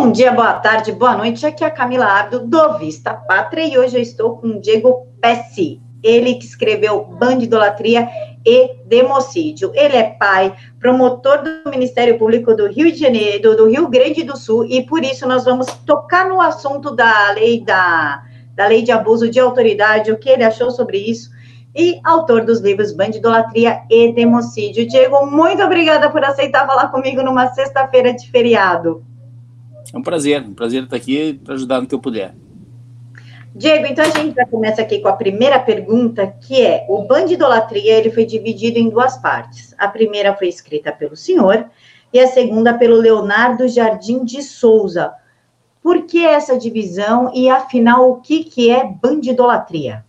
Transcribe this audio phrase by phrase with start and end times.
[0.00, 1.44] Bom dia, boa tarde, boa noite.
[1.44, 5.06] Aqui é a Camila Abdo do Vista Pátria e hoje eu estou com o Diego
[5.20, 8.08] Pessi, ele que escreveu Bandidolatria
[8.44, 9.70] e Democídio.
[9.74, 14.38] Ele é pai, promotor do Ministério Público do Rio de Janeiro, do Rio Grande do
[14.38, 18.22] Sul, e por isso nós vamos tocar no assunto da lei da,
[18.54, 21.30] da lei de abuso de autoridade, o que ele achou sobre isso,
[21.76, 24.88] e autor dos livros Bandidolatria e Democídio.
[24.88, 29.09] Diego, muito obrigada por aceitar falar comigo numa sexta-feira de feriado.
[29.92, 32.34] É um prazer, um prazer estar aqui para ajudar no que eu puder.
[33.54, 37.94] Diego, então a gente já começa aqui com a primeira pergunta, que é: o Bandidolatria
[37.94, 39.74] ele foi dividido em duas partes.
[39.76, 41.68] A primeira foi escrita pelo senhor
[42.12, 45.12] e a segunda pelo Leonardo Jardim de Souza.
[45.82, 50.04] Por que essa divisão e, afinal, o que, que é bandidolatria?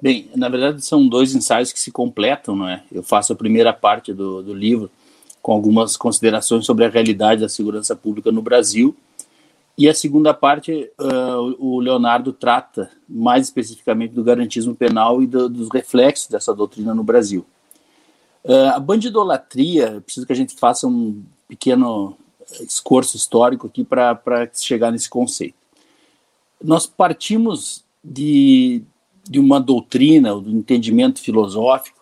[0.00, 2.82] Bem, na verdade são dois ensaios que se completam, não é?
[2.92, 4.90] Eu faço a primeira parte do, do livro
[5.44, 8.96] com algumas considerações sobre a realidade da segurança pública no Brasil,
[9.76, 15.46] e a segunda parte, uh, o Leonardo trata mais especificamente do garantismo penal e do,
[15.46, 17.44] dos reflexos dessa doutrina no Brasil.
[18.42, 22.16] Uh, a bandidolatria, preciso que a gente faça um pequeno
[22.62, 25.56] esforço histórico aqui para chegar nesse conceito.
[26.62, 28.82] Nós partimos de,
[29.28, 31.93] de uma doutrina, do entendimento filosófico,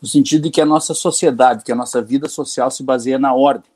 [0.00, 3.34] no sentido de que a nossa sociedade, que a nossa vida social se baseia na
[3.34, 3.70] ordem.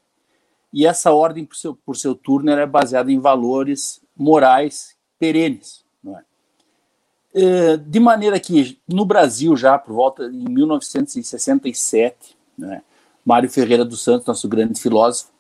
[0.72, 5.84] E essa ordem, por seu, por seu turno, era baseada em valores morais perenes.
[6.06, 7.72] É?
[7.72, 7.76] é?
[7.76, 12.82] de maneira que, no Brasil, já por volta de 1967, né,
[13.24, 15.32] Mário Ferreira dos Santos, nosso grande filósofo,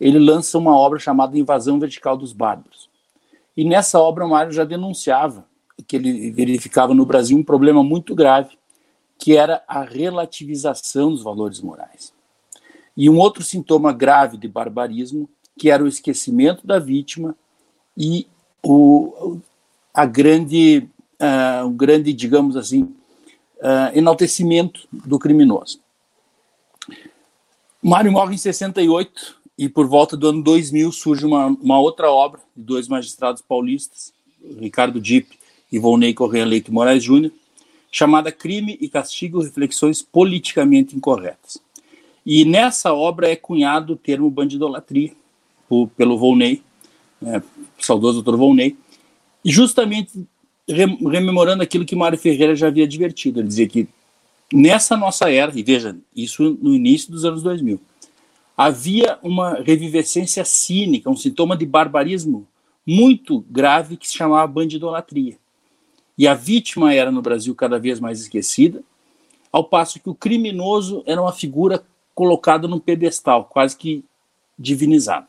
[0.00, 2.90] ele lança uma obra chamada Invasão Vertical dos Bárbaros.
[3.56, 5.46] E nessa obra, Mário já denunciava
[5.86, 8.56] que ele verificava no Brasil um problema muito grave,
[9.18, 12.12] que era a relativização dos valores morais.
[12.96, 17.36] E um outro sintoma grave de barbarismo, que era o esquecimento da vítima
[17.96, 18.26] e
[18.62, 19.38] o,
[19.92, 20.88] a grande,
[21.20, 25.80] uh, grande, digamos assim, uh, enaltecimento do criminoso.
[27.82, 32.40] Mário morre em 68 e por volta do ano 2000 surge uma, uma outra obra
[32.56, 34.12] de dois magistrados paulistas,
[34.58, 35.38] Ricardo Dipp
[35.70, 37.32] e Volney Correia Leite Moraes Júnior,
[37.94, 41.62] chamada Crime e Castigo Reflexões Politicamente Incorretas.
[42.26, 45.12] E nessa obra é cunhado o termo bandidolatria,
[45.68, 46.60] por, pelo Volney,
[47.22, 47.40] né,
[47.78, 48.76] saudoso doutor Volney,
[49.44, 50.26] e justamente
[50.66, 53.38] rememorando aquilo que Mário Ferreira já havia advertido.
[53.38, 53.86] Ele dizia que
[54.52, 57.80] nessa nossa era, e veja, isso no início dos anos 2000,
[58.56, 62.44] havia uma revivescência cínica, um sintoma de barbarismo
[62.84, 65.36] muito grave que se chamava bandidolatria.
[66.16, 68.82] E a vítima era no Brasil cada vez mais esquecida,
[69.52, 74.04] ao passo que o criminoso era uma figura colocado num pedestal, quase que
[74.58, 75.26] divinizado.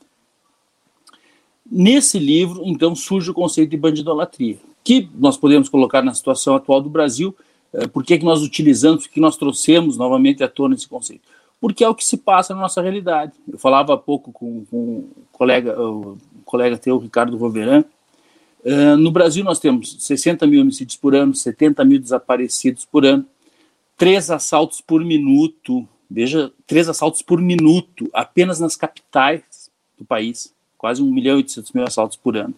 [1.69, 6.79] Nesse livro, então, surge o conceito de bandidolatria, que nós podemos colocar na situação atual
[6.79, 7.35] do Brasil.
[7.73, 10.87] Eh, por que, é que nós utilizamos, por que nós trouxemos novamente à tona esse
[10.87, 11.23] conceito?
[11.59, 13.33] Porque é o que se passa na nossa realidade.
[13.51, 17.83] Eu falava há pouco com, com um colega, o colega teu, Ricardo Roveran.
[18.65, 23.25] Uh, no Brasil, nós temos 60 mil homicídios por ano, 70 mil desaparecidos por ano,
[23.95, 30.53] três assaltos por minuto Veja, três assaltos por minuto, apenas nas capitais do país.
[30.77, 32.53] Quase 1 milhão e 800 mil assaltos por ano.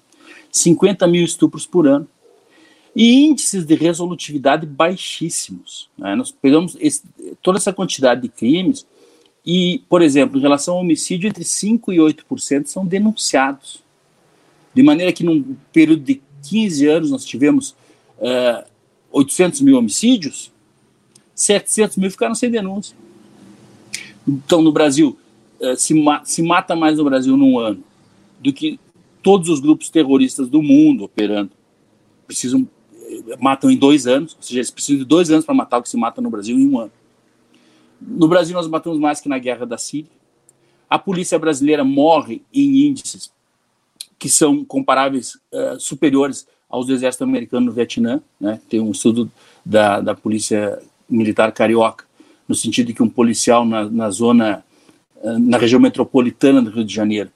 [0.52, 2.08] 50 mil estupros por ano.
[2.96, 5.90] E índices de resolutividade baixíssimos.
[5.98, 6.16] Né?
[6.16, 7.04] Nós pegamos esse,
[7.42, 8.86] toda essa quantidade de crimes
[9.46, 13.84] e, por exemplo, em relação ao homicídio, entre 5% e 8% são denunciados.
[14.78, 17.72] De maneira que, num período de 15 anos, nós tivemos
[18.20, 18.28] uh,
[18.62, 18.66] eh,
[19.12, 20.52] 800 mil homicídios,
[21.34, 22.96] 700 mil ficaram sem denúncia.
[24.28, 25.18] Então, no Brasil,
[25.60, 27.84] eh, se, ma se mata mais no Brasil num ano
[28.40, 28.80] do que
[29.24, 31.50] todos os grupos terroristas do mundo operando.
[32.28, 32.70] Precisam,
[33.02, 35.82] eh, matam em dois anos, ou seja, eles precisam de dois anos para matar o
[35.82, 36.92] que se mata no Brasil em um ano.
[38.00, 40.12] No Brasil, nós matamos mais que na guerra da Síria.
[40.88, 43.36] A polícia brasileira morre em índices
[44.20, 48.22] que são comparáveis, uh, superiores aos do exército americano no Vietnã.
[48.40, 48.60] Né?
[48.70, 49.32] Tem um estudo
[49.66, 52.08] da, da polícia militar carioca
[52.48, 54.64] no sentido de que um policial na, na zona,
[55.22, 57.30] eh, na região metropolitana do Rio de Janeiro,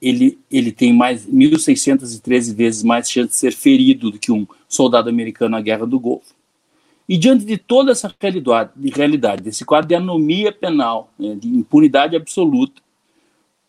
[0.00, 5.08] ele, ele tem mais 1.613 vezes mais chance de ser ferido do que um soldado
[5.08, 6.34] americano na Guerra do Golfo.
[7.08, 11.48] E diante de toda essa realidade, de realidade desse quadro de anomia penal, né, de
[11.48, 12.80] impunidade absoluta,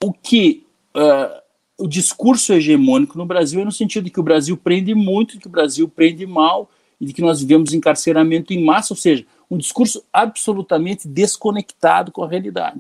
[0.04, 0.64] o que
[0.96, 1.41] uh,
[1.82, 5.48] o discurso hegemônico no Brasil é no sentido de que o Brasil prende muito, que
[5.48, 6.70] o Brasil prende mal
[7.00, 12.24] e de que nós vivemos encarceramento em massa, ou seja, um discurso absolutamente desconectado com
[12.24, 12.80] a realidade.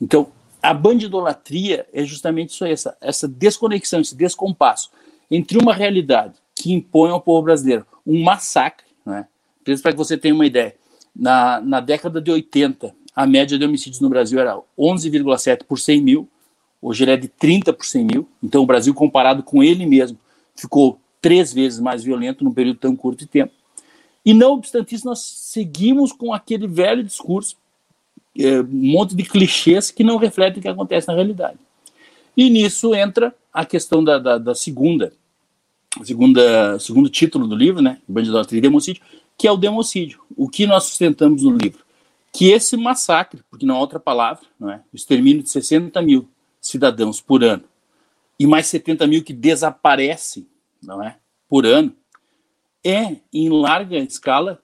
[0.00, 0.28] Então,
[0.62, 4.90] a bandidolatria é justamente isso aí, essa, essa desconexão, esse descompasso
[5.30, 9.26] entre uma realidade que impõe ao povo brasileiro um massacre, né?
[9.82, 10.74] para que você tenha uma ideia,
[11.14, 16.00] na, na década de 80, a média de homicídios no Brasil era 11,7 por 100
[16.00, 16.28] mil,
[16.80, 20.18] hoje ele é de 30 por 100 mil, então o Brasil, comparado com ele mesmo,
[20.54, 23.52] ficou três vezes mais violento num período tão curto de tempo.
[24.24, 27.56] E não obstante isso, nós seguimos com aquele velho discurso,
[28.38, 31.58] é, um monte de clichês que não refletem o que acontece na realidade.
[32.36, 35.12] E nisso entra a questão da, da, da segunda,
[36.04, 39.02] segunda, segundo título do livro, né, Bandidolatria e Democídio,
[39.36, 40.20] que é o democídio.
[40.36, 41.84] O que nós sustentamos no livro?
[42.32, 44.80] Que esse massacre, porque não há outra palavra, não é?
[44.92, 46.28] o extermínio de 60 mil
[46.68, 47.64] cidadãos por ano
[48.38, 50.46] e mais 70 mil que desaparecem
[50.82, 51.16] não é,
[51.48, 51.92] por ano,
[52.84, 54.60] é, em larga escala,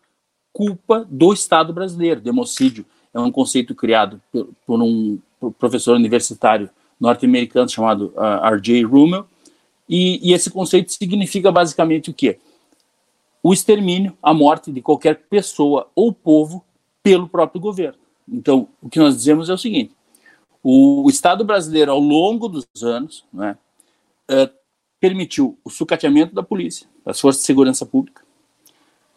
[0.53, 2.21] culpa do Estado brasileiro.
[2.21, 4.21] Democídio é um conceito criado
[4.67, 5.19] por, um
[5.59, 6.71] professor universitário
[7.01, 8.85] norte-americano chamado uh, ah, R.J.
[8.85, 9.27] Rummel,
[9.89, 12.39] e, e, esse conceito significa basicamente o quê?
[13.43, 16.65] O extermínio, a morte de qualquer pessoa ou povo
[17.03, 17.99] pelo próprio governo.
[18.27, 19.95] Então, o que nós dizemos é o seguinte:
[20.64, 23.56] o, Estado brasileiro, ao longo dos anos, né,
[24.31, 24.50] uh,
[24.99, 28.25] permitiu o sucateamento da polícia, das forças de segurança pública,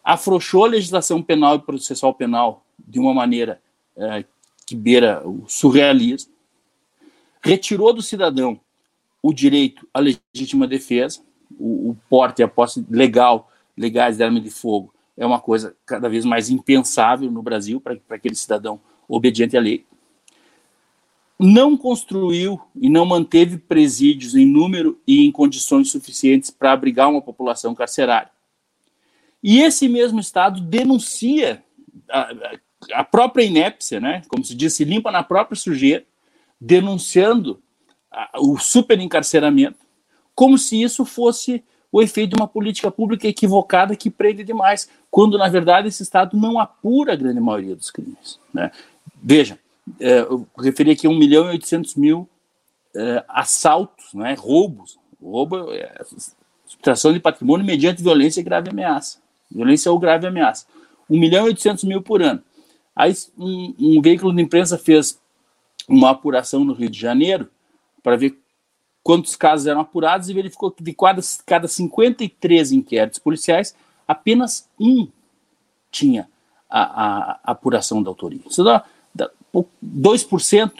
[0.04, 3.60] afrouxou a legislação penal e processual penal de uma maneira
[3.96, 4.24] é,
[4.64, 6.32] que beira o surrealismo,
[7.42, 8.60] retirou do cidadão
[9.22, 11.20] o direito à legítima defesa,
[11.58, 15.76] o, o porte e a posse legal, legais de arma de fogo é uma coisa
[15.84, 19.84] cada vez mais impensável no Brasil para aquele cidadão obediente à lei
[21.38, 27.22] não construiu e não manteve presídios em número e em condições suficientes para abrigar uma
[27.22, 28.30] população carcerária.
[29.42, 31.62] E esse mesmo Estado denuncia
[32.10, 32.32] a,
[32.92, 34.22] a própria inépcia, né?
[34.28, 36.04] como se diz, se limpa na própria sujeira,
[36.60, 37.62] denunciando
[38.10, 39.78] a, o superencarceramento,
[40.34, 45.38] como se isso fosse o efeito de uma política pública equivocada que prende demais, quando,
[45.38, 48.38] na verdade, esse Estado não apura a grande maioria dos crimes.
[48.52, 48.70] Né?
[49.22, 49.58] Veja,
[50.00, 52.28] é, eu referi aqui 1 milhão e 800 mil
[52.94, 54.98] é, assaltos, né, roubos.
[55.22, 56.00] Roubo é
[56.66, 59.18] subtração de patrimônio mediante violência e grave ameaça.
[59.50, 60.66] Violência ou grave ameaça.
[61.08, 62.42] 1 milhão e 800 mil por ano.
[62.94, 65.20] Aí um, um veículo de imprensa fez
[65.88, 67.48] uma apuração no Rio de Janeiro
[68.02, 68.38] para ver
[69.02, 73.74] quantos casos eram apurados e verificou que de cada, cada 53 inquéritos policiais,
[74.06, 75.08] apenas um
[75.90, 76.28] tinha
[76.68, 78.40] a, a, a apuração da autoria.
[78.46, 78.84] Isso dá
[79.54, 80.72] 2%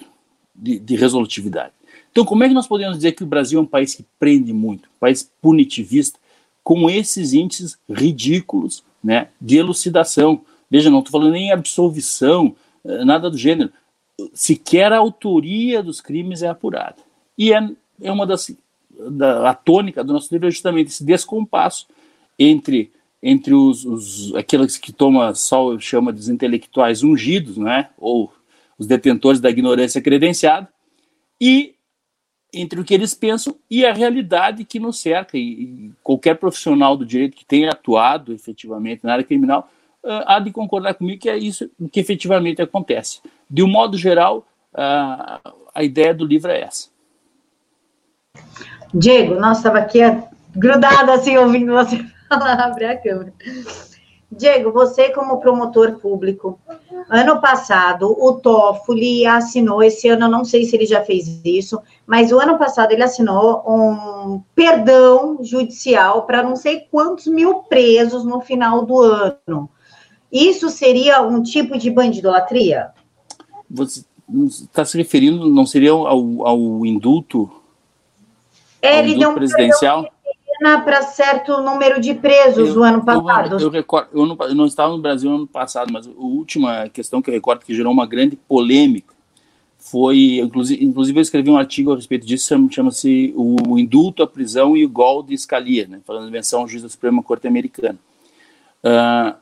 [0.55, 1.73] de, de resolutividade.
[2.11, 4.53] Então, como é que nós podemos dizer que o Brasil é um país que prende
[4.53, 6.19] muito, um país punitivista,
[6.65, 10.41] com esses índices ridículos né, de elucidação?
[10.71, 12.55] Veja, não estou falando nem absolvição,
[12.85, 13.71] eh, nada do gênero.
[14.35, 16.97] Sequer a autoria dos crimes é apurada.
[17.37, 17.71] E é,
[18.03, 18.51] é uma das.
[19.13, 21.87] Da, a tônica do nosso livro é justamente esse descompasso
[22.37, 22.91] entre
[23.23, 28.33] entre os, os aqueles que toma sol chama de intelectuais ungidos, né, ou
[28.79, 30.69] os detentores da ignorância credenciada,
[31.41, 31.75] e
[32.53, 35.37] entre o que eles pensam e a realidade que nos cerca.
[35.37, 39.71] E, qualquer profissional do direito que tenha atuado efetivamente na área criminal
[40.03, 43.21] uh, há de concordar comigo que é isso que efetivamente acontece.
[43.51, 46.89] De um modo geral, uh, a ideia do livro é essa.
[48.95, 50.01] Diego, nossa, estava aqui
[50.57, 53.33] grudada assim ouvindo você falar, abre a câmera.
[54.31, 56.61] Diego, você como promotor público,
[57.09, 61.81] ano passado o Toffoli assinou, esse ano eu não sei se ele já fez isso,
[62.07, 68.23] mas o ano passado ele assinou um perdão judicial para não sei quantos mil presos
[68.23, 69.71] no final do ano.
[70.31, 72.91] Isso seria um tipo de bandidolatria?
[73.71, 74.05] Você
[74.47, 77.51] está se referindo, não seria ao, ao indulto,
[78.83, 80.03] ao ele indulto deu um presidencial?
[80.03, 80.18] Perdão
[80.59, 83.55] para certo número de presos eu, o ano passado.
[83.55, 86.11] Eu, eu, recordo, eu, não, eu não estava no Brasil no ano passado, mas a
[86.17, 89.15] última questão que eu recordo que gerou uma grande polêmica
[89.79, 94.77] foi, inclusive, inclusive eu escrevi um artigo a respeito disso, chama-se o indulto, a prisão
[94.77, 97.99] e o gol de Scalia, né, falando de menção ao juiz da Suprema Corte Americana.
[98.85, 99.35] Uh,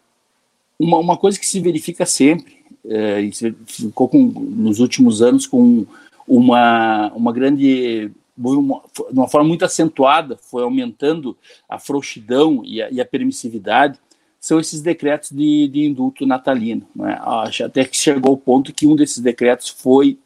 [0.79, 3.33] uma, uma coisa que se verifica sempre, uh, e
[3.67, 5.87] ficou com, nos últimos anos com
[6.29, 11.37] uma, uma grande de uma forma muito acentuada, foi aumentando
[11.69, 13.99] a frouxidão e a, e a permissividade,
[14.39, 16.87] são esses decretos de, de indulto natalino.
[16.95, 17.19] Né?
[17.65, 20.19] Até que chegou ao ponto que um desses decretos foi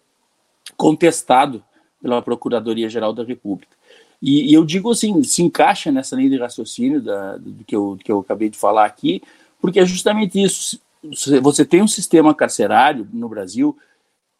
[0.76, 1.62] contestado
[2.02, 3.76] pela Procuradoria-Geral da República.
[4.20, 7.96] E, e, eu digo assim, se encaixa nessa linha de raciocínio da, do, que eu,
[7.96, 9.22] do que eu acabei de falar aqui,
[9.60, 10.80] porque é justamente isso.
[11.42, 13.76] Você tem um sistema carcerário no Brasil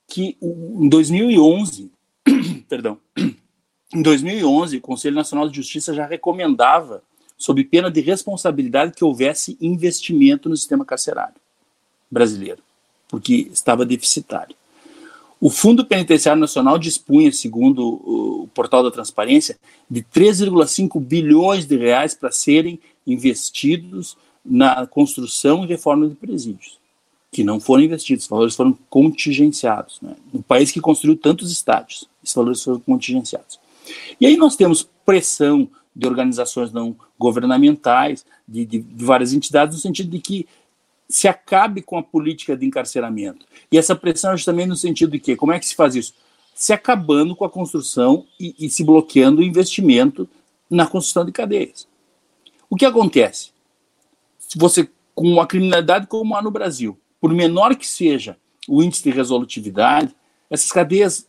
[0.07, 1.91] que em 2011,
[2.69, 2.99] perdão,
[3.93, 7.03] em 2011, o Conselho Nacional de Justiça já recomendava,
[7.37, 11.35] sob pena de responsabilidade, que houvesse investimento no sistema carcerário
[12.11, 12.63] brasileiro,
[13.09, 14.55] porque estava deficitário.
[15.41, 19.59] O Fundo Penitenciário Nacional dispunha, segundo o portal da Transparência,
[19.91, 26.79] de 3,5 bilhões de reais para serem investidos na construção e reforma de presídios,
[27.33, 29.99] que não foram investidos, os valores foram contingenciados.
[30.03, 30.15] Né?
[30.33, 33.59] No país que construiu tantos estádios, esses valores foram contingenciados.
[34.21, 39.83] E aí nós temos pressão de organizações não governamentais, de, de, de várias entidades, no
[39.83, 40.47] sentido de que
[41.09, 43.45] se acabe com a política de encarceramento.
[43.71, 46.15] E essa pressão é justamente no sentido de que, como é que se faz isso?
[46.55, 50.29] Se acabando com a construção e, e se bloqueando o investimento
[50.71, 51.89] na construção de cadeias.
[52.69, 53.51] O que acontece?
[54.39, 58.37] Se você, com a criminalidade como há no Brasil, por menor que seja
[58.69, 60.15] o índice de resolutividade,
[60.49, 61.27] essas cadeias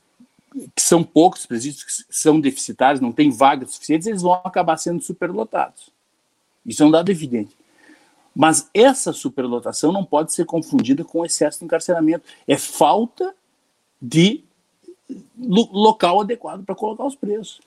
[0.76, 5.02] que são poucos presídios que são deficitários, não tem vagas suficientes, eles vão acabar sendo
[5.02, 5.90] superlotados.
[6.66, 7.56] Isso é um dado evidente.
[8.36, 12.26] Mas essa superlotação não pode ser confundida com excesso de encarceramento.
[12.48, 13.34] É falta
[14.02, 14.44] de
[15.38, 17.60] local adequado para colocar os preços.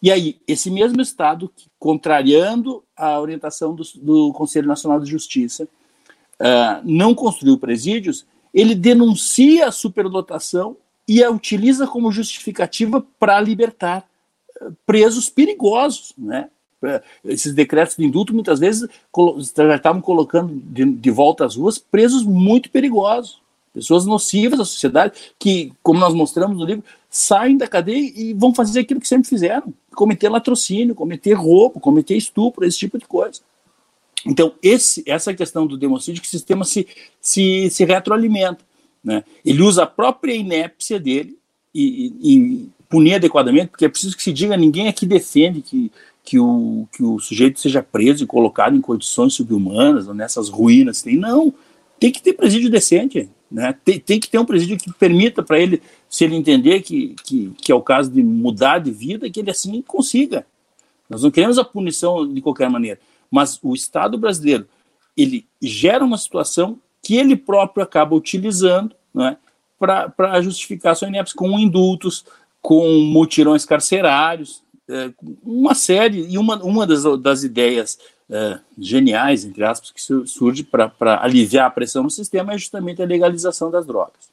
[0.00, 6.82] E aí, esse mesmo Estado, contrariando a orientação do, do Conselho Nacional de Justiça, uh,
[6.84, 14.04] não construiu presídios, ele denuncia a superlotação e a utiliza como justificativa para libertar
[14.60, 16.48] uh, presos perigosos, né?
[17.24, 18.88] esses decretos de indulto muitas vezes
[19.56, 23.40] já estavam colocando de, de, volta às ruas presos muito perigosos,
[23.72, 28.54] pessoas nocivas à sociedade, que, como nós mostramos no livro, saem da cadeia e vão
[28.54, 33.40] fazer aquilo que sempre fizeram: cometer latrocínio, cometer roubo, cometer estupro, esse tipo de coisa.
[34.26, 36.86] Então, esse, essa questão do democídio, que o sistema se,
[37.20, 38.64] se, se retroalimenta.
[39.02, 39.24] Né?
[39.44, 41.36] Ele usa a própria inépcia dele
[41.74, 45.90] e, e, e punir adequadamente, porque é preciso que se diga: ninguém aqui defende que
[46.24, 51.02] que o, que o sujeito seja preso e colocado em condições subhumanas, nessas ruínas.
[51.02, 51.52] Tem, não,
[51.98, 53.28] tem que ter presídio decente.
[53.50, 53.74] Né?
[53.84, 57.52] Tem, tem que ter um presídio que permita para ele, se ele entender que, que,
[57.60, 60.46] que é o caso de mudar de vida, que ele assim consiga.
[61.10, 62.98] Nós não queremos a punição de qualquer maneira,
[63.30, 64.66] mas o Estado brasileiro
[65.14, 69.36] ele gera uma situação que ele próprio acaba utilizando né,
[69.78, 72.24] para justificar sua inépcia, com indultos,
[72.60, 75.10] com mutirões carcerários, é,
[75.42, 77.98] uma série, e uma, uma das, das ideias
[78.30, 83.06] é, geniais, entre aspas, que surge para aliviar a pressão no sistema é justamente a
[83.06, 84.31] legalização das drogas.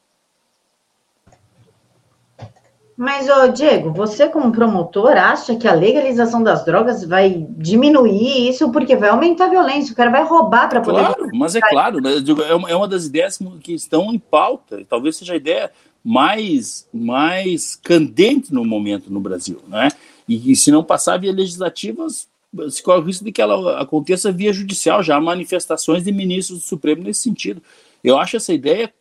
[3.00, 8.74] Mas, ô, Diego, você como promotor acha que a legalização das drogas vai diminuir isso
[8.74, 11.00] porque vai aumentar a violência, o cara vai roubar para poder...
[11.00, 15.16] Claro, mas é claro, né, é, é uma das ideias que estão em pauta, talvez
[15.16, 15.72] seja a ideia
[16.04, 19.88] mais, mais candente no momento no Brasil, né?
[20.28, 24.30] E, e se não passar via legislativa, se corre o risco de que ela aconteça
[24.30, 27.62] via judicial, já há manifestações de ministros do Supremo nesse sentido.
[28.04, 28.92] Eu acho essa ideia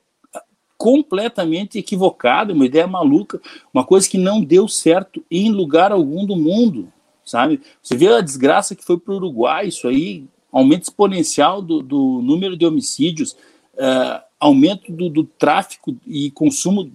[0.78, 3.40] completamente equivocada, uma ideia maluca,
[3.74, 6.90] uma coisa que não deu certo em lugar algum do mundo,
[7.24, 7.60] sabe?
[7.82, 12.22] Você vê a desgraça que foi para o Uruguai, isso aí, aumento exponencial do, do
[12.22, 13.32] número de homicídios,
[13.74, 16.90] uh, aumento do, do, tráfico e consumo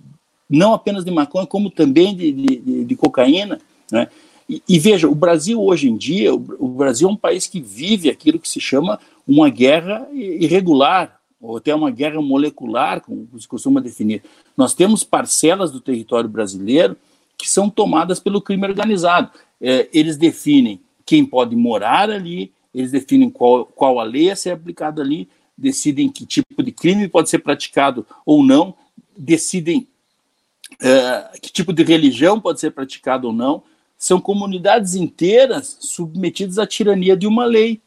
[0.49, 3.59] não apenas de maconha, como também de, de, de cocaína,
[3.91, 4.07] né?
[4.49, 7.61] E, e, veja, o Brasil hoje em dia, o, o, Brasil é um país que
[7.61, 13.47] vive aquilo que se chama uma guerra irregular, ou até uma guerra molecular, como se
[13.47, 14.23] costuma definir.
[14.55, 16.95] Nós temos parcelas do território brasileiro
[17.37, 19.29] que são tomadas pelo crime organizado.
[19.59, 24.51] É, eles definem quem pode morar ali, eles definem qual, qual a lei a ser
[24.51, 28.73] aplicada ali, decidem que tipo de crime pode ser praticado ou não,
[29.17, 29.85] decidem
[30.81, 33.63] é, que tipo de religião pode ser praticado ou não,
[33.97, 37.81] são comunidades inteiras submetidas à tirania de uma lei,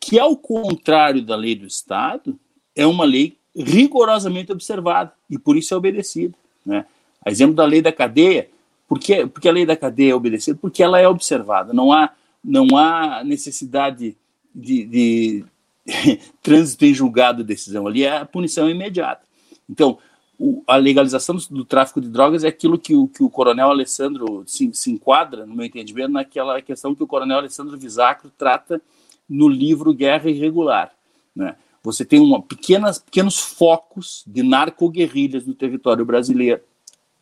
[0.00, 2.38] que, ao contrário da lei do Estado,
[2.74, 6.34] é uma lei rigorosamente observada e por isso é obedecida.
[6.64, 6.84] Né?
[7.24, 8.48] A exemplo da lei da cadeia,
[8.88, 10.58] por que, porque a lei da cadeia é obedecida?
[10.60, 12.10] Porque ela é observada, não há,
[12.42, 14.16] não há necessidade
[14.54, 15.44] de, de
[16.42, 19.22] trânsito em julgado de decisão, ali é a punição imediata.
[19.68, 19.98] Então,
[20.38, 23.70] o, a legalização do, do, tráfico de drogas é aquilo que o, que o coronel
[23.70, 28.82] Alessandro se, se, enquadra, no meu entendimento, naquela questão que o coronel Alessandro Visacro trata
[29.28, 30.92] no livro Guerra Irregular.
[31.34, 31.54] Né?
[31.84, 36.62] Você tem uma pequenas, pequenos focos de narcoguerrilhas no território brasileiro,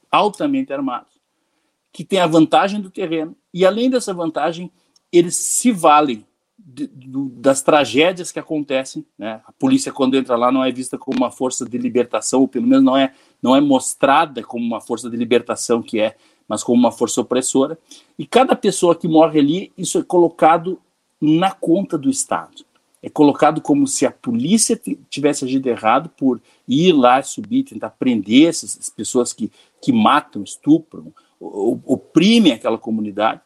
[0.08, 1.20] altamente armados,
[1.92, 4.70] que têm a vantagem do terreno, e além dessa vantagem,
[5.12, 6.24] eles se valem
[6.56, 6.88] de,
[7.34, 9.04] das tragédias que acontecem.
[9.18, 9.40] Né?
[9.44, 12.66] A polícia, quando entra lá, não é vista como uma força de libertação, ou pelo
[12.66, 16.16] menos não é não é mostrada como uma força de libertação que é,
[16.46, 17.76] mas como uma força opressora.
[18.16, 20.80] E cada pessoa que morre ali, isso é colocado
[21.20, 22.64] na conta do Estado.
[23.02, 24.80] É colocado como se a polícia
[25.10, 29.50] tivesse agido errado por ir lá, subir, tentar prender essas pessoas que,
[29.82, 33.40] que matam, estupram, oprimem aquela comunidade.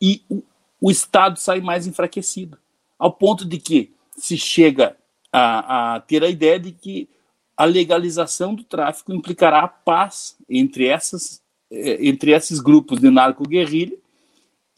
[0.00, 0.42] E o,
[0.80, 2.56] o Estado sai mais enfraquecido,
[2.96, 4.96] ao ponto de que se chega
[5.32, 7.08] a, a ter a ideia de que
[7.56, 13.98] a legalização do tráfico implicará a paz entre, essas, eh, entre esses grupos de narco-guerrilha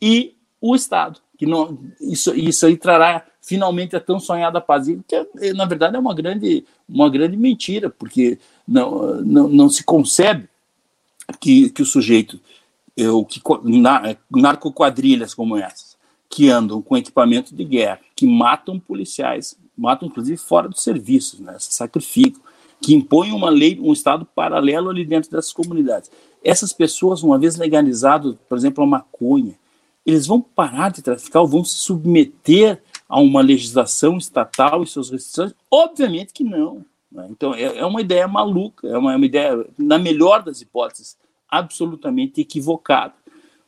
[0.01, 1.21] e o Estado.
[1.37, 5.97] Que não, isso, isso aí trará finalmente a tão sonhada paz, que é, na verdade
[5.97, 10.49] é uma grande, uma grande mentira, porque não, não, não se concebe
[11.41, 12.39] que, que o sujeito,
[12.97, 15.97] eu, que, na, narco-quadrilhas como essas,
[16.29, 21.57] que andam com equipamento de guerra, que matam policiais, matam inclusive fora dos serviços, né,
[21.59, 22.41] se sacrificam,
[22.81, 26.09] que impõem uma lei, um Estado paralelo ali dentro dessas comunidades.
[26.45, 29.59] Essas pessoas, uma vez legalizado, por exemplo, a maconha,
[30.07, 32.81] eles vão parar de traficar vão se submeter
[33.11, 35.53] a uma legislação estatal e suas restrições?
[35.69, 36.85] Obviamente que não.
[37.11, 37.27] Né?
[37.29, 41.19] Então, é, é, uma ideia maluca, é uma, é uma ideia, na melhor das hipóteses,
[41.49, 43.13] absolutamente equivocada,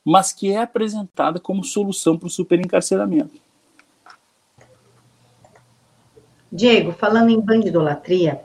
[0.05, 3.43] mas que é apresentada como solução para o superencarceramento.
[6.51, 8.43] Diego, falando em bandidolatria,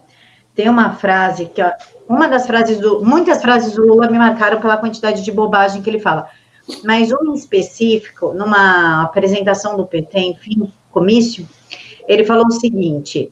[0.55, 1.61] tem uma frase que
[2.09, 5.89] uma das frases do muitas frases do Lula me marcaram pela quantidade de bobagem que
[5.89, 6.27] ele fala.
[6.83, 11.47] Mas um específico, numa apresentação do PT, enfim, comício,
[12.07, 13.31] ele falou o seguinte: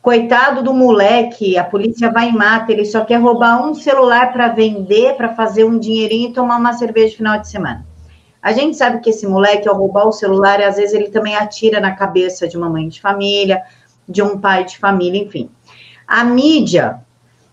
[0.00, 4.48] coitado do moleque, a polícia vai e mata, ele só quer roubar um celular para
[4.48, 7.84] vender, para fazer um dinheirinho e tomar uma cerveja no final de semana.
[8.40, 11.80] A gente sabe que esse moleque, ao roubar o celular, às vezes ele também atira
[11.80, 13.62] na cabeça de uma mãe de família,
[14.08, 15.50] de um pai de família, enfim.
[16.06, 17.00] A mídia,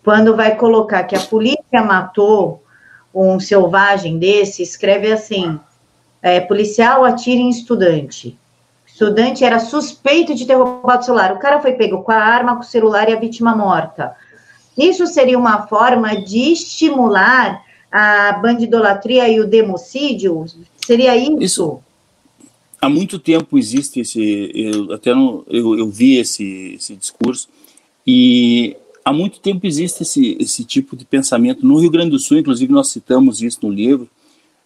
[0.03, 2.63] quando vai colocar que a polícia matou
[3.13, 5.59] um selvagem desse, escreve assim:
[6.21, 8.37] é, policial atira em estudante.
[8.97, 11.31] Estudante era suspeito de ter roubado o celular.
[11.31, 14.15] O cara foi pego com a arma, com o celular e a vítima morta.
[14.75, 20.45] Isso seria uma forma de estimular a bandidolatria e o democídio?
[20.83, 21.37] Seria isso?
[21.39, 21.79] isso
[22.81, 24.51] há muito tempo existe esse.
[24.51, 27.47] Eu, até no, eu, eu vi esse, esse discurso
[28.05, 31.63] e há muito tempo existe esse, esse tipo de pensamento.
[31.63, 34.09] No Rio Grande do Sul, inclusive, nós citamos isso no livro,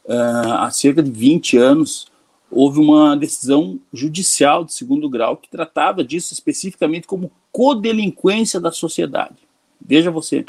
[0.06, 2.11] uh, há cerca de 20 anos,
[2.52, 9.38] houve uma decisão judicial de segundo grau que tratava disso especificamente como codelinquência da sociedade.
[9.80, 10.46] Veja você,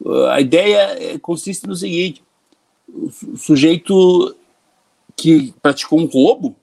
[0.00, 2.22] uh, a ideia consiste no seguinte:
[2.88, 4.34] o sujeito
[5.16, 6.54] que praticou um roubo,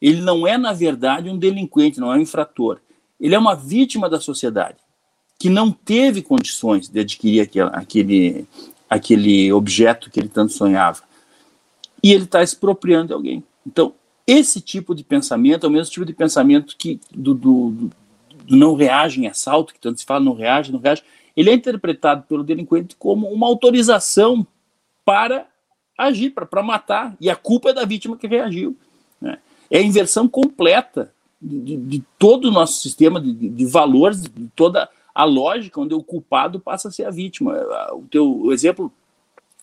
[0.00, 2.80] ele não é, na verdade, um delinquente, não é um infrator.
[3.18, 4.76] Ele é uma vítima da sociedade
[5.38, 8.46] que não teve condições de adquirir aquele, aquele,
[8.88, 11.02] aquele objeto que ele tanto sonhava.
[12.02, 13.42] E ele está expropriando alguém.
[13.66, 13.94] Então,
[14.26, 17.90] esse tipo de pensamento é o mesmo tipo de pensamento que do, do, do,
[18.46, 21.02] do não reage em assalto, que tanto se fala, não reage, não reage.
[21.36, 24.46] Ele é interpretado pelo delinquente como uma autorização
[25.04, 25.46] para
[25.98, 27.16] agir, para matar.
[27.20, 28.76] E a culpa é da vítima que reagiu.
[29.20, 29.38] Né?
[29.70, 34.48] É a inversão completa de, de, de todo o nosso sistema de, de valores, de
[34.54, 37.54] toda a lógica onde o culpado passa a ser a vítima.
[37.92, 38.92] O teu o exemplo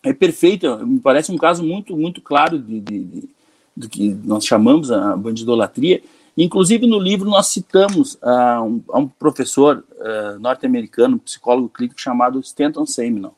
[0.03, 3.29] é perfeito, me parece um caso muito, muito claro de
[3.75, 6.01] do que nós chamamos a bandidolatria.
[6.37, 12.39] Inclusive, no livro, nós citamos a um, a um professor uh, norte-americano, psicólogo clínico, chamado
[12.39, 13.33] Stanton Seminole.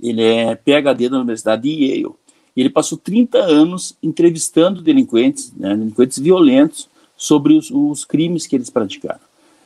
[0.00, 2.14] Ele é PhD da Universidade de Yale.
[2.56, 8.70] Ele passou 30 anos entrevistando delinquentes, né, delinquentes violentos, sobre os, os crimes que eles
[8.70, 9.20] praticaram.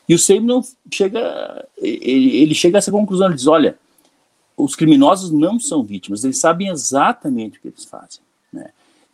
[0.09, 3.79] E o Seymour chega, ele, ele chega a essa conclusão, ele diz, olha,
[4.57, 8.21] os criminosos não são vítimas, eles sabem exatamente o que eles fazem.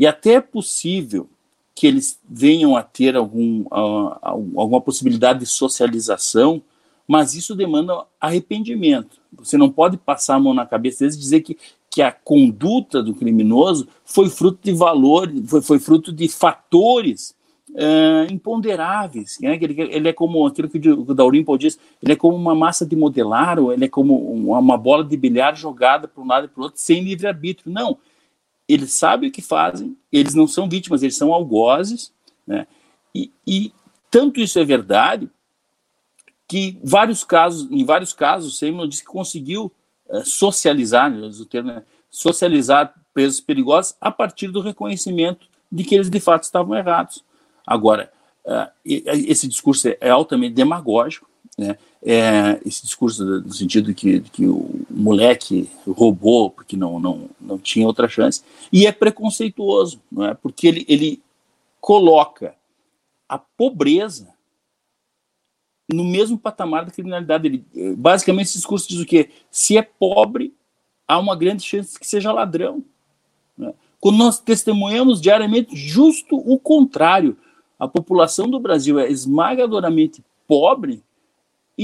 [0.00, 1.28] E até é possível
[1.74, 6.62] que eles venham a ter algum, alguma possibilidade de socialização,
[7.06, 9.18] mas isso demanda arrependimento.
[9.34, 11.58] Você não pode passar a mão na cabeça deles e dizer que,
[11.90, 17.34] que a conduta do criminoso foi fruto de valor, foi, foi fruto de fatores
[17.68, 19.36] uh, imponderáveis.
[19.38, 19.58] Né?
[19.60, 22.96] Ele, ele, é como aquilo que o Daurimpo diz, ele é como uma massa de
[22.96, 26.60] modelar, ou ele é como uma bola de bilhar jogada para um lado e para
[26.60, 27.70] o outro, sem livre-arbítrio.
[27.70, 27.98] Não.
[28.70, 32.12] Eles sabem o que fazem, eles não são vítimas, eles são algozes.
[32.46, 32.66] Né?
[33.14, 33.72] E, e
[34.10, 35.30] tanto isso é verdade
[36.46, 39.72] que vários casos, em vários casos, Seymour disse que conseguiu
[40.08, 46.10] uh, socializar, o termo é, socializar presos perigosos a partir do reconhecimento de que eles
[46.10, 47.24] de fato estavam errados.
[47.64, 48.12] Agora,
[48.44, 54.86] uh, esse discurso é altamente demagógico, né, é, esse discurso no sentido que, que, o
[54.88, 60.34] moleque roubou porque não, não, não tinha outra chance, e é preconceituoso, não é?
[60.34, 61.22] porque ele, ele
[61.80, 62.54] coloca
[63.28, 64.28] a pobreza
[65.92, 67.46] no mesmo patamar da criminalidade.
[67.46, 69.30] Ele, basicamente, esse discurso diz o quê?
[69.50, 70.54] Se é pobre,
[71.06, 72.84] há uma grande chance que seja ladrão.
[73.56, 73.72] Né?
[73.98, 77.36] Quando nós testemunhamos diariamente justo o contrário,
[77.78, 81.02] a população do Brasil é esmagadoramente pobre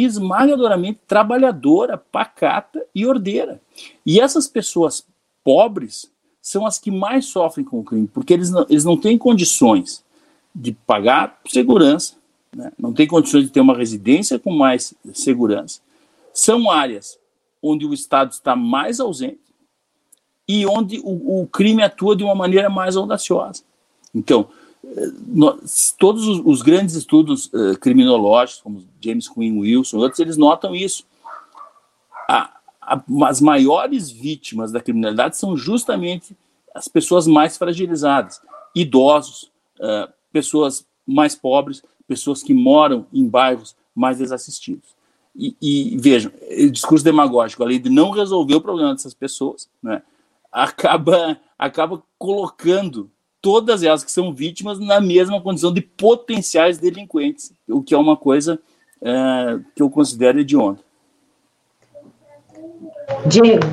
[0.04, 3.60] esmagadoramente trabalhadora, pacata e ordeira.
[4.04, 5.06] E essas pessoas
[5.42, 6.10] pobres
[6.42, 10.04] são as que mais sofrem com o crime, porque eles não, eles não têm condições
[10.54, 12.14] de pagar segurança,
[12.54, 12.72] né?
[12.78, 15.80] não têm condições de ter uma residência com mais segurança.
[16.32, 17.18] São áreas
[17.62, 19.40] onde o Estado está mais ausente
[20.46, 23.64] e onde o, o crime atua de uma maneira mais audaciosa.
[24.14, 24.48] Então,
[25.98, 31.04] todos os, os, grandes estudos uh, criminológicos, como James Quinn Wilson, outros, eles notam isso.
[32.28, 36.36] A, a, as maiores vítimas da criminalidade são justamente
[36.74, 38.40] as pessoas mais fragilizadas,
[38.74, 44.94] idosos, uh, pessoas mais pobres, pessoas que moram em bairros mais desassistidos.
[45.34, 50.02] E, e vejam, o discurso demagógico, além de não resolver o problema dessas pessoas, né,
[50.50, 53.10] acaba, acaba colocando
[53.46, 58.16] todas elas que são vítimas na mesma condição de potenciais delinquentes, o que é uma
[58.16, 58.58] coisa
[59.00, 60.80] é, que eu considero hedionda.
[63.24, 63.64] Diego,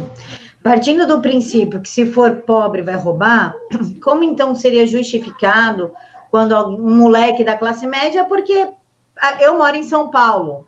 [0.61, 3.55] partindo do princípio que se for pobre vai roubar,
[4.03, 5.91] como então seria justificado
[6.29, 8.67] quando um moleque da classe média, porque
[9.39, 10.67] eu moro em São Paulo,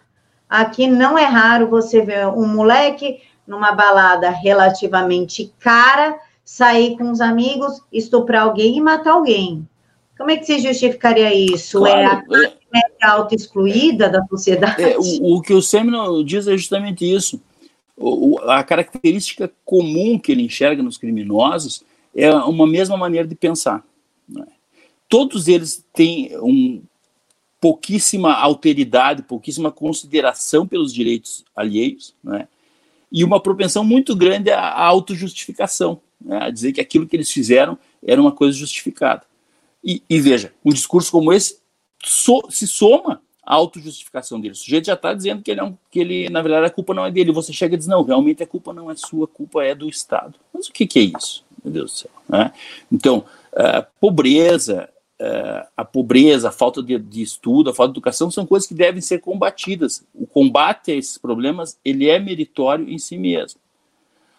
[0.49, 7.19] aqui não é raro você ver um moleque numa balada relativamente cara, sair com os
[7.19, 9.67] amigos, estuprar alguém e matar alguém.
[10.15, 11.79] Como é que você justificaria isso?
[11.79, 14.81] Claro, é a é, auto-excluída da sociedade?
[14.81, 17.41] É, o, o, que o Semino diz é justamente isso.
[17.97, 21.83] O, a característica comum que ele enxerga nos criminosos
[22.15, 23.83] é uma mesma maneira de pensar.
[24.29, 24.45] Né?
[25.09, 26.81] Todos eles têm um,
[27.59, 32.47] pouquíssima alteridade, pouquíssima consideração pelos direitos alheios, né?
[33.11, 37.77] e uma propensão muito grande à autojustificação né, a dizer que aquilo que eles fizeram
[38.05, 39.23] era uma coisa justificada.
[39.83, 41.59] E, e veja, um discurso como esse
[42.03, 44.53] so, se soma à autojustificação dele.
[44.53, 46.93] O sujeito já está dizendo que ele, é um, que ele, na verdade, a culpa
[46.93, 47.31] não é dele.
[47.31, 49.87] Você chega e diz, não, realmente a culpa não é sua, a culpa é do
[49.87, 50.39] Estado.
[50.51, 51.45] Mas o que, que é isso?
[51.63, 52.11] Meu Deus do céu.
[52.27, 52.51] Né?
[52.91, 54.89] Então, uh, pobreza,
[55.21, 58.73] uh, a pobreza, a falta de, de, estudo, a falta de educação são coisas que
[58.73, 60.03] devem ser combatidas.
[60.13, 63.59] O combate a esses problemas, ele é meritório em si mesmo.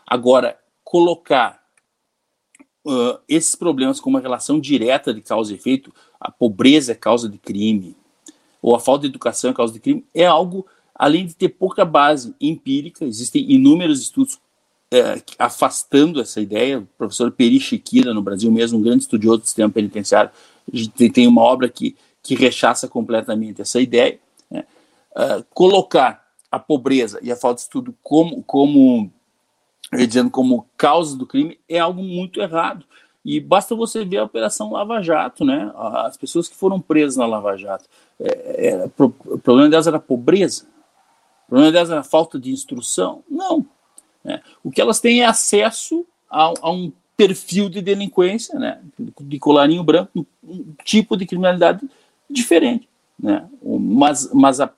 [0.04, 1.65] Agora, colocar
[2.87, 7.29] uh, esses problemas com uma relação direta de causa e efeito, a pobreza é causa
[7.29, 7.96] de crime,
[8.62, 11.85] ou a falta de educação é causa de crime, é algo, além de ter pouca
[11.85, 14.38] base empírica, existem inúmeros estudos
[15.38, 16.79] afastando essa ideia.
[16.79, 20.31] O professor Peri Chiquira, no Brasil mesmo, um grande estudioso do sistema penitenciário,
[21.12, 24.18] tem uma obra que, que rechaça completamente essa ideia.
[24.51, 24.64] Né?
[25.12, 29.11] Uh, colocar a pobreza e a falta de estudo como, como
[29.92, 32.85] dizendo como causa do crime é algo muito errado.
[33.25, 35.72] E basta você ver a Operação Lava Jato, né?
[35.75, 37.88] As pessoas que foram presas na Lava Jato.
[38.20, 40.64] É, é, o problema delas era a pobreza?
[41.46, 43.25] O problema delas era a falta de instrução?
[43.29, 43.66] Não.
[44.22, 44.40] Né?
[44.62, 48.81] O que elas têm é acesso a, a um perfil de delinquência, né?
[48.99, 51.88] de colarinho branco, um tipo de criminalidade
[52.31, 52.88] diferente.
[53.18, 53.44] Né?
[53.61, 54.70] Mas, mas a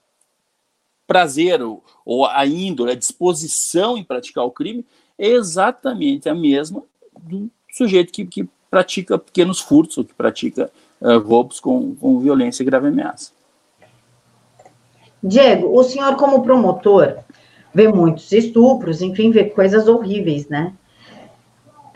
[1.08, 4.84] prazer ou, ou a índole, a disposição em praticar o crime
[5.18, 6.84] é exatamente a mesma
[7.18, 12.62] do sujeito que, que pratica pequenos furtos ou que pratica uh, roubos com, com violência
[12.62, 13.32] e grave ameaça.
[15.22, 17.18] Diego, o senhor como promotor
[17.74, 20.74] vê muitos estupros, enfim, vê coisas horríveis, né?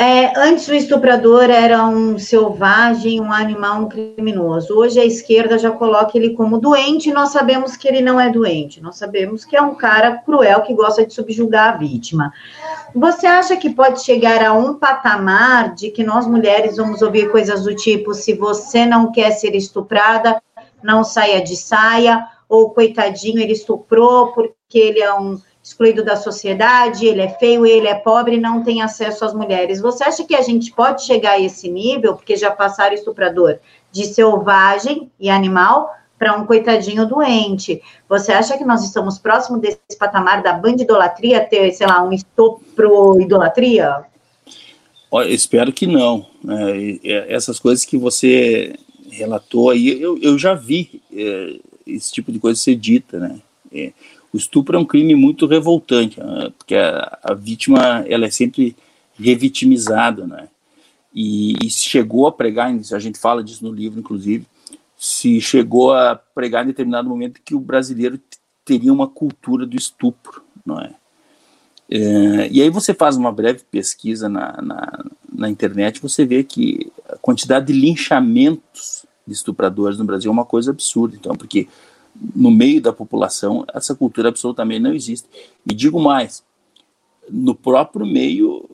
[0.03, 4.77] É, antes o estuprador era um selvagem, um animal, um criminoso.
[4.77, 8.29] Hoje a esquerda já coloca ele como doente e nós sabemos que ele não é
[8.29, 8.81] doente.
[8.81, 12.33] Nós sabemos que é um cara cruel que gosta de subjugar a vítima.
[12.93, 17.63] Você acha que pode chegar a um patamar de que nós mulheres vamos ouvir coisas
[17.63, 20.43] do tipo: se você não quer ser estuprada,
[20.83, 27.07] não saia de saia, ou coitadinho, ele estuprou porque ele é um excluído da sociedade,
[27.07, 29.81] ele é feio, ele é pobre, não tem acesso às mulheres.
[29.81, 33.59] Você acha que a gente pode chegar a esse nível, porque já passaram estuprador
[33.93, 37.81] de selvagem e animal para um coitadinho doente?
[38.09, 43.21] Você acha que nós estamos próximo desse patamar da bandidolatria, ter, sei lá, um estupro
[43.21, 44.05] idolatria?
[45.11, 46.27] Olha, espero que não.
[47.05, 48.75] É, essas coisas que você
[49.11, 53.39] relatou aí, eu, eu já vi é, esse tipo de coisa ser dita, né?
[53.73, 53.93] É,
[54.33, 56.51] o estupro é um crime muito revoltante, né?
[56.57, 58.75] porque a, a, vítima ela é sempre
[59.15, 60.49] revitimizada, né?
[61.15, 64.47] E, e chegou a pregar, a gente fala disso no livro, inclusive,
[64.97, 68.19] se chegou a pregar em determinado momento que o brasileiro
[68.65, 70.95] teria uma cultura do estupro, não é?
[71.91, 76.91] é e aí você faz uma breve pesquisa na, na, na, internet, você vê que
[77.07, 81.69] a quantidade de linchamentos de estupradores no Brasil é uma coisa absurda, então, porque
[82.15, 85.29] no meio da população essa cultura absolutamente não existe.
[85.69, 86.43] E digo mais,
[87.29, 88.69] no próprio meio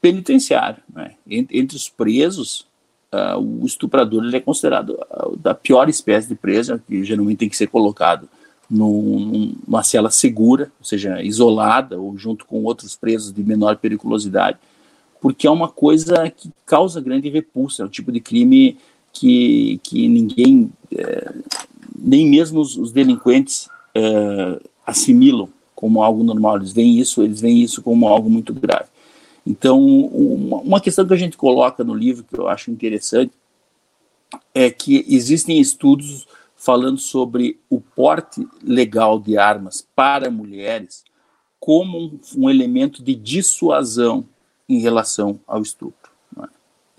[0.00, 1.14] penitenciário, né?
[1.28, 2.66] entre, entre os presos,
[3.12, 7.48] uh, o estuprador ele é considerado uh, da pior espécie de presa, que geralmente tem
[7.48, 8.28] que ser colocado
[8.68, 14.58] num, numa cela segura, ou seja, isolada ou junto com outros presos de menor periculosidade,
[15.20, 18.78] porque é uma coisa que causa grande repulsa, é um tipo de crime
[19.12, 21.32] que, que ninguém, é,
[22.00, 27.62] nem mesmo os, os delinquentes é, assimilam como algo normal, eles veem isso, eles veem
[27.62, 28.86] isso como algo muito grave.
[29.46, 33.32] Então, uma questão que a gente coloca no livro, que eu acho interessante,
[34.54, 41.04] é que existem estudos falando sobre o porte legal de armas para mulheres
[41.60, 44.26] como um, um elemento de dissuasão
[44.68, 46.10] em relação ao estupro.
[46.42, 46.48] É?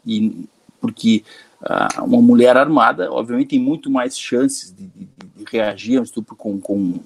[0.06, 0.48] E
[0.80, 1.24] porque
[1.62, 6.04] ah, uma mulher armada, obviamente, tem muito mais chances de, de, de reagir a um
[6.04, 7.00] estupro com, com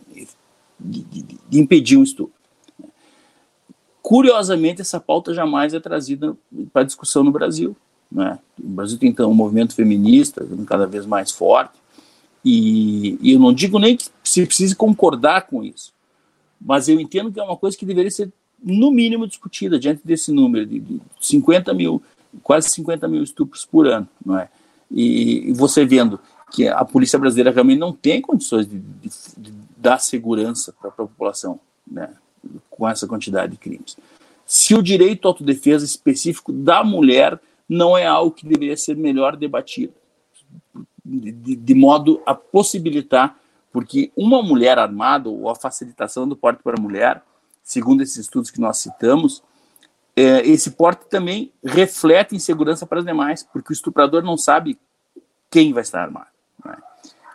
[0.80, 2.34] de, de, impedir um estupro.
[4.02, 6.36] Curiosamente, essa pauta jamais é trazida
[6.72, 7.76] para discussão no Brasil.
[8.12, 8.38] Né?
[8.62, 11.82] O Brasil tem então um movimento feminista cada vez mais forte,
[12.46, 15.94] e, e eu não digo nem que se precise concordar com isso,
[16.60, 20.32] mas eu entendo que é uma coisa que deveria ser, no mínimo, discutida diante desse
[20.32, 22.04] número de, de 50 mil,
[22.42, 24.08] quase 50 mil estupros por ano.
[24.26, 24.50] Não é?
[24.90, 26.20] e, e você vendo
[26.52, 30.94] que a polícia brasileira realmente não tem condições de, de, de dar segurança para a
[30.94, 31.60] população.
[31.90, 32.10] Né?
[32.70, 33.98] com essa quantidade de crimes.
[34.46, 39.36] Se o direito à autodefesa específico da mulher não é algo que deveria ser melhor
[39.36, 39.94] debatido,
[41.04, 43.38] de, de, modo a possibilitar,
[43.72, 47.24] porque uma mulher armada, ou a facilitação do porte para a mulher,
[47.64, 49.42] segundo esses estudos que nós citamos,
[50.16, 54.80] é, esse porte também reflete insegurança para as demais, porque o estuprador não sabe
[55.50, 56.28] quem vai estar armado.
[56.64, 56.78] Né?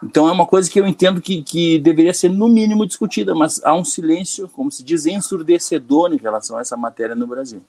[0.02, 3.62] Então é uma coisa que eu entendo que, que deveria ser no mínimo discutida, mas
[3.64, 7.62] há um silêncio, como se diz, ensurdecedor em relação a essa matéria no Brasil.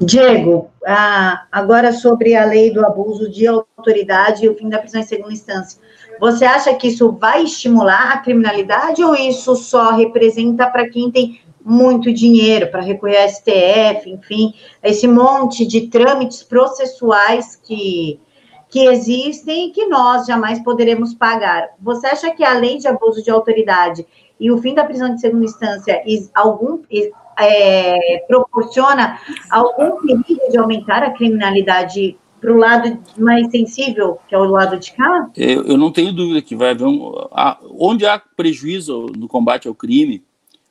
[0.00, 5.00] Diego, ah, agora sobre a lei do abuso de autoridade e o fim da prisão
[5.00, 5.80] em segunda instância.
[6.20, 11.40] Você acha que isso vai estimular a criminalidade ou isso só representa para quem tem
[11.64, 18.20] muito dinheiro para recorrer ao STF, enfim, esse monte de trâmites processuais que
[18.74, 21.68] que existem e que nós jamais poderemos pagar.
[21.80, 24.04] Você acha que a lei de abuso de autoridade
[24.40, 26.02] e o fim da prisão de segunda instância
[26.34, 26.80] algum,
[27.38, 34.38] é, proporciona algum perigo de aumentar a criminalidade para o lado mais sensível, que é
[34.38, 35.30] o lado de cá?
[35.36, 37.12] Eu, eu não tenho dúvida que vai haver um,
[37.78, 40.24] onde há prejuízo no combate ao crime,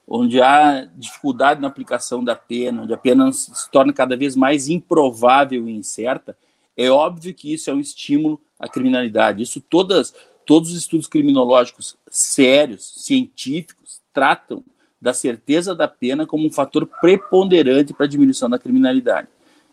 [0.08, 4.68] onde há dificuldade na aplicação da pena, onde a pena se torna cada vez mais
[4.68, 6.38] improvável e incerta,
[6.76, 9.44] é óbvio que isso é um estímulo à criminalidade.
[9.44, 10.14] Isso todas,
[10.46, 14.64] todos os estudos criminológicos sérios, científicos, tratam
[15.02, 19.28] da certeza da pena como um fator preponderante para a diminuição da criminalidade.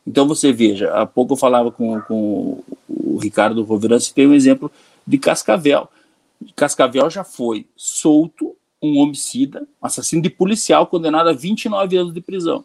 [0.07, 4.71] Então você veja, há pouco eu falava com, com o Ricardo Roveran, tem um exemplo
[5.07, 5.89] de Cascavel.
[6.57, 12.65] Cascavel já foi solto um homicida, assassino de policial, condenado a 29 anos de prisão.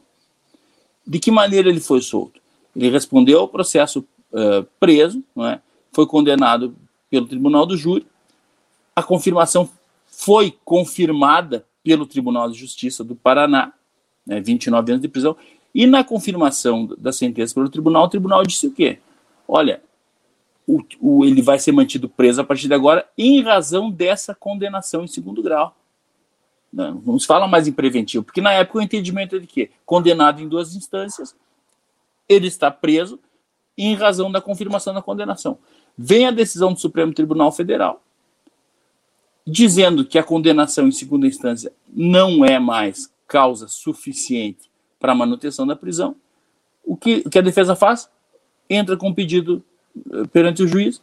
[1.06, 2.40] De que maneira ele foi solto?
[2.76, 5.60] Ele respondeu ao processo uh, preso, é?
[5.92, 6.76] foi condenado
[7.10, 8.06] pelo Tribunal do Júri.
[8.96, 9.70] A confirmação
[10.08, 13.74] foi confirmada pelo Tribunal de Justiça do Paraná,
[14.26, 15.36] né, 29 anos de prisão,
[15.74, 18.98] e na confirmação da sentença pelo tribunal, o tribunal disse o quê?
[19.46, 19.82] Olha,
[20.66, 25.04] o, o, ele vai ser mantido preso a partir de agora em razão dessa condenação
[25.04, 25.76] em segundo grau.
[26.76, 29.72] Não, não se fala mais em preventivo, porque na época o entendimento é de que,
[29.86, 31.34] condenado em duas instâncias,
[32.28, 33.18] ele está preso
[33.78, 35.58] em razão da confirmação da condenação.
[35.98, 38.02] Vem a decisão do Supremo Tribunal Federal
[39.46, 45.68] dizendo que a condenação em segunda instância não é mais causa suficiente para a manutenção
[45.68, 46.16] da prisão.
[46.84, 48.10] O que, o que a defesa faz?
[48.70, 49.64] Entra com um pedido
[50.12, 51.02] eh, perante o juiz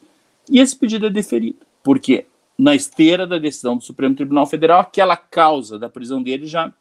[0.51, 1.59] e esse pedido é deferido.
[1.85, 2.27] Porque
[2.59, 6.73] na esteira da decisão do Supremo Tribunal Federal, aquela causa da prisão dele já,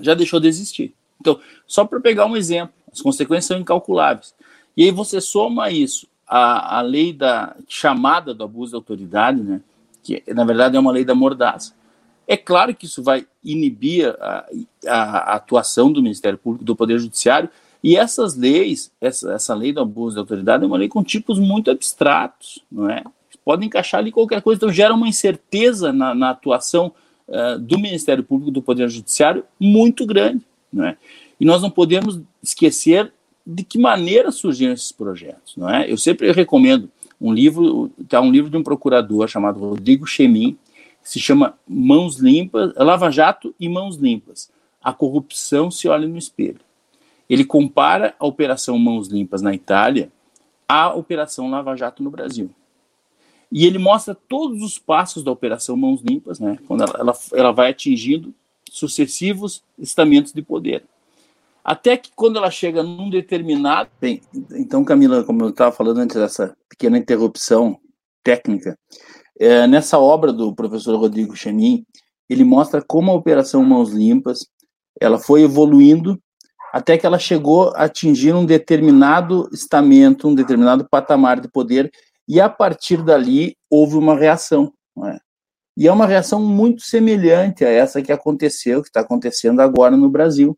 [0.00, 0.94] já deixou de existir.
[1.20, 4.34] Então, só para pegar um exemplo, as consequências são incalculáveis.
[4.76, 9.60] E aí você soma isso à, à lei da chamada do abuso da autoridade, né,
[10.02, 11.74] que na verdade é uma lei da mordaça.
[12.28, 14.46] É claro que isso vai inibir a,
[14.86, 14.94] a,
[15.32, 17.48] a atuação do Ministério Público, do Poder Judiciário,
[17.82, 21.38] e essas leis, essa, essa lei do abuso de autoridade é uma lei com tipos
[21.38, 23.04] muito abstratos, não é?
[23.46, 26.92] Pode encaixar ali qualquer coisa, então gera uma incerteza na, na atuação
[27.28, 30.96] uh, do Ministério Público, do Poder Judiciário, muito grande, não é?
[31.38, 33.12] E nós não podemos esquecer
[33.46, 35.88] de que maneira surgiram esses projetos, não é?
[35.88, 40.58] Eu sempre recomendo um livro, tá um livro de um procurador chamado Rodrigo Chemin,
[41.00, 44.50] que se chama Mãos Limpas, Lava Jato e Mãos Limpas.
[44.82, 46.58] A corrupção se olha no espelho.
[47.30, 50.10] Ele compara a operação Mãos Limpas na Itália
[50.68, 52.50] à operação Lava Jato no Brasil.
[53.50, 57.52] E ele mostra todos os passos da operação Mãos Limpas, né, quando ela, ela, ela
[57.52, 58.34] vai atingindo
[58.70, 60.84] sucessivos estamentos de poder.
[61.64, 63.90] Até que quando ela chega num determinado.
[64.00, 67.78] Bem, então, Camila, como eu estava falando antes dessa pequena interrupção
[68.22, 68.78] técnica,
[69.38, 71.84] é, nessa obra do professor Rodrigo Chemin,
[72.28, 74.46] ele mostra como a Operação Mãos Limpas
[75.00, 76.18] ela foi evoluindo
[76.72, 81.90] até que ela chegou a atingir um determinado estamento, um determinado patamar de poder,
[82.28, 84.72] e a partir dali houve uma reação.
[85.04, 85.18] É?
[85.76, 90.08] E é uma reação muito semelhante a essa que aconteceu, que está acontecendo agora no
[90.08, 90.56] Brasil.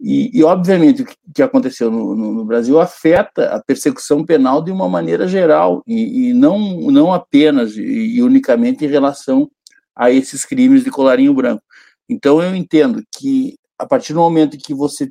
[0.00, 4.70] E, e, obviamente, o que aconteceu no, no, no, Brasil afeta a persecução penal de
[4.70, 6.58] uma maneira geral, e, e não,
[6.90, 9.50] não apenas e, e unicamente em relação
[9.94, 11.62] a esses crimes de colarinho branco.
[12.08, 15.10] Então, eu entendo que, a partir do momento que você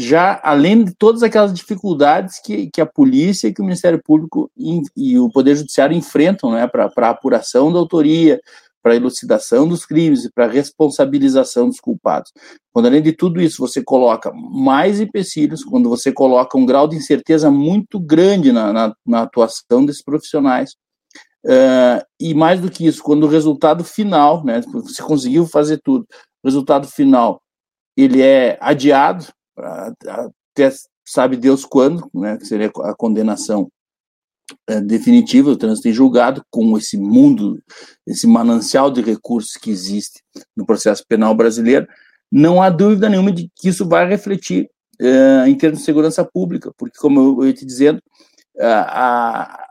[0.00, 4.80] já, além de todas aquelas dificuldades que, que a polícia, que o Ministério Público e,
[4.96, 8.40] e o Poder Judiciário enfrentam né, para apuração da autoria,
[8.80, 12.32] para elucidação dos crimes e para responsabilização dos culpados.
[12.72, 16.96] Quando, além de tudo isso, você coloca mais empecilhos, quando você coloca um grau de
[16.96, 20.76] incerteza muito grande na, na, na atuação desses profissionais,
[21.44, 26.06] uh, e mais do que isso, quando o resultado final, né, você conseguiu fazer tudo,
[26.44, 27.42] o resultado final,
[27.96, 29.26] ele é adiado,
[29.58, 30.72] até
[31.06, 33.70] sabe Deus quando, né, que seria a condenação
[34.66, 37.62] é, definitiva, o trânsito em julgado, com esse mundo,
[38.06, 40.22] esse manancial de recursos que existe
[40.56, 41.86] no processo penal brasileiro,
[42.30, 46.72] não há dúvida nenhuma de que isso vai refletir é, em termos de segurança pública,
[46.76, 48.02] porque, como eu ia te dizendo,
[48.60, 49.68] a,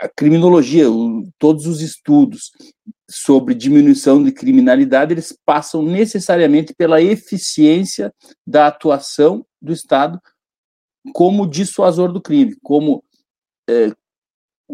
[0.00, 2.50] a criminologia, o, todos os estudos
[3.08, 8.12] sobre diminuição de criminalidade, eles passam necessariamente pela eficiência
[8.46, 10.20] da atuação do Estado
[11.12, 13.04] como dissuasor do crime, como
[13.68, 13.92] é,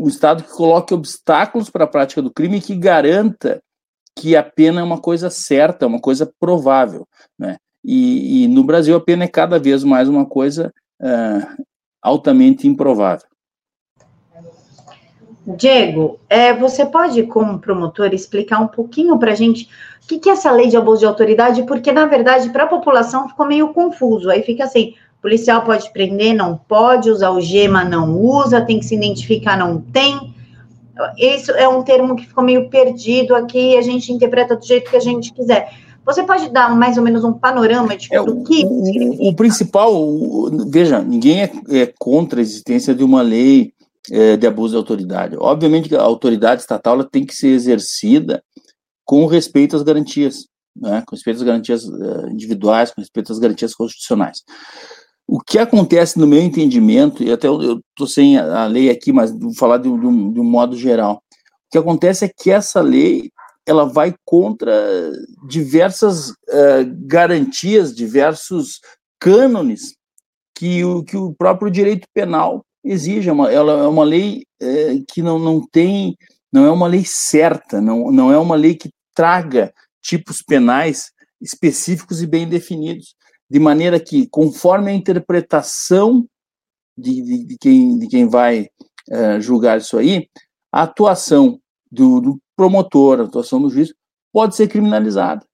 [0.07, 3.61] Estado que coloque obstáculos para a prática do crime e que garanta
[4.17, 7.07] que a pena é uma coisa certa, uma coisa provável.
[7.39, 7.57] Né?
[7.85, 11.65] E, e no Brasil a pena é cada vez mais uma coisa uh,
[12.03, 13.27] altamente improvável.
[15.47, 19.69] Diego, é, você pode, como promotor, explicar um pouquinho para a gente
[20.03, 21.63] o que, que é essa lei de abuso de autoridade?
[21.63, 24.29] Porque, na verdade, para a população ficou meio confuso.
[24.29, 28.87] Aí fica assim: policial pode prender, não pode, usar o gema, não usa, tem que
[28.87, 30.35] se identificar, não tem.
[31.17, 34.97] Isso é um termo que ficou meio perdido aqui, a gente interpreta do jeito que
[34.97, 35.73] a gente quiser.
[36.05, 39.93] Você pode dar mais ou menos um panorama de é, o que o, o, principal,
[40.69, 43.73] veja, ninguém é, é, contra a existência de uma lei
[44.11, 45.37] é, de abuso de autoridade.
[45.39, 48.43] Obviamente que a autoridade estatal tem que ser exercida
[49.05, 53.75] com respeito às garantias, né, com respeito às garantias uh, individuais, com respeito às garantias
[53.75, 54.43] constitucionais.
[55.27, 59.31] O que acontece no meu entendimento, e até eu estou sem a, lei aqui, mas
[59.31, 61.17] vou falar de, de, um, de um modo geral.
[61.17, 63.31] O que acontece é que essa lei
[63.67, 64.73] ela vai contra
[65.49, 68.81] diversas uh, garantias, diversos
[69.21, 69.95] cânones
[70.57, 73.29] que o, que o próprio direito penal exige.
[73.29, 76.17] É uma, ela é uma lei uh, que não, não tem,
[76.53, 82.23] não é uma lei certa, não, não é uma lei que traga tipos penais específicos
[82.23, 83.15] e bem definidos
[83.51, 86.25] de maneira que, conforme a interpretação
[86.97, 88.69] de, de, de quem, de quem vai
[89.11, 90.29] uh, julgar isso aí,
[90.73, 93.93] a atuação do, do, promotor, a atuação do juiz,
[94.33, 95.45] pode ser criminalizada.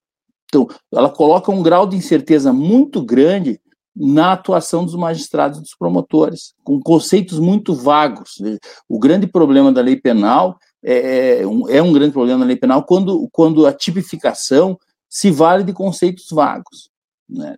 [0.47, 3.61] Então, ela coloca um grau de incerteza muito grande
[3.97, 8.39] na atuação dos magistrados e dos promotores, com conceitos muito vagos.
[8.87, 12.57] O grande problema da lei penal é, é, um, é um grande problema da lei
[12.57, 14.79] penal quando, quando a tipificação
[15.09, 16.91] se vale de conceitos vagos.
[17.29, 17.57] Né?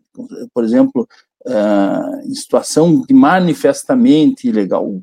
[0.55, 1.09] Por exemplo,
[1.47, 5.01] uh, em situação de manifestamente ilegal.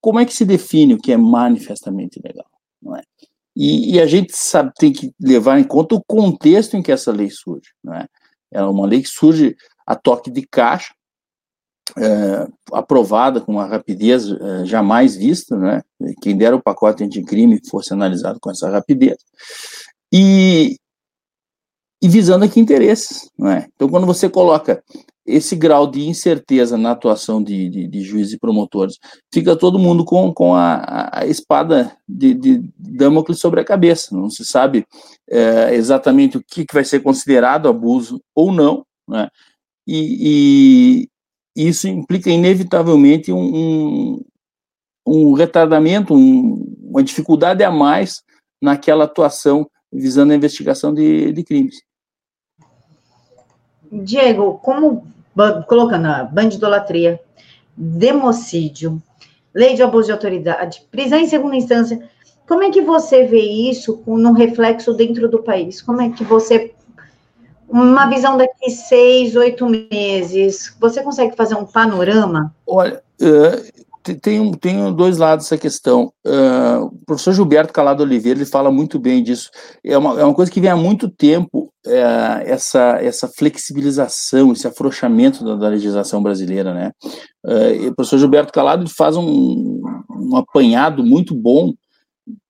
[0.00, 2.46] Como é que se define o que é manifestamente ilegal?
[2.82, 3.02] Não é?
[3.56, 7.12] E, e, a gente sabe, tem que levar em conta o contexto em que essa
[7.12, 7.70] lei surge.
[7.82, 8.08] Não é?
[8.52, 9.56] é uma lei que surge
[9.86, 10.94] a toque de caixa,
[11.96, 15.82] é, aprovada com uma rapidez é, jamais vista, né?
[16.22, 19.18] Quem dera o pacote anticrime fosse analisado com essa rapidez.
[20.12, 20.76] E,
[22.02, 23.68] e visando aqui interesses, não é?
[23.74, 24.82] Então, quando você coloca
[25.26, 28.98] esse grau de incerteza na atuação de, de, de juízes e promotores,
[29.32, 34.14] fica todo mundo com, com a, a espada de, de Damocles sobre a cabeça.
[34.14, 34.86] Não se sabe
[35.30, 39.28] é, exatamente o que, que vai ser considerado abuso ou não, né?
[39.86, 41.08] E,
[41.56, 44.20] e isso implica inevitavelmente um,
[45.06, 48.22] um, retardamento, um, uma dificuldade a mais
[48.60, 51.76] naquela atuação visando a investigação de, de crimes.
[53.92, 55.06] Diego, como
[55.68, 57.20] colocando a bandidolatria,
[57.76, 59.00] democídio,
[59.54, 62.08] lei de abuso de autoridade, prisão em segunda instância,
[62.46, 65.80] como é que você vê isso no reflexo dentro do país?
[65.80, 66.74] Como é que você
[67.74, 72.54] uma visão daqui seis, oito meses, você consegue fazer um panorama?
[72.64, 76.12] Olha, uh, tem, tem dois lados essa questão.
[76.24, 79.50] Uh, o professor Gilberto Calado Oliveira ele fala muito bem disso.
[79.84, 84.68] É uma, é uma coisa que vem há muito tempo, uh, essa, essa flexibilização, esse
[84.68, 86.72] afrouxamento da, da legislação brasileira.
[86.72, 86.92] Né?
[87.88, 91.74] o professor Gilberto Calado ele faz um, um apanhado muito bom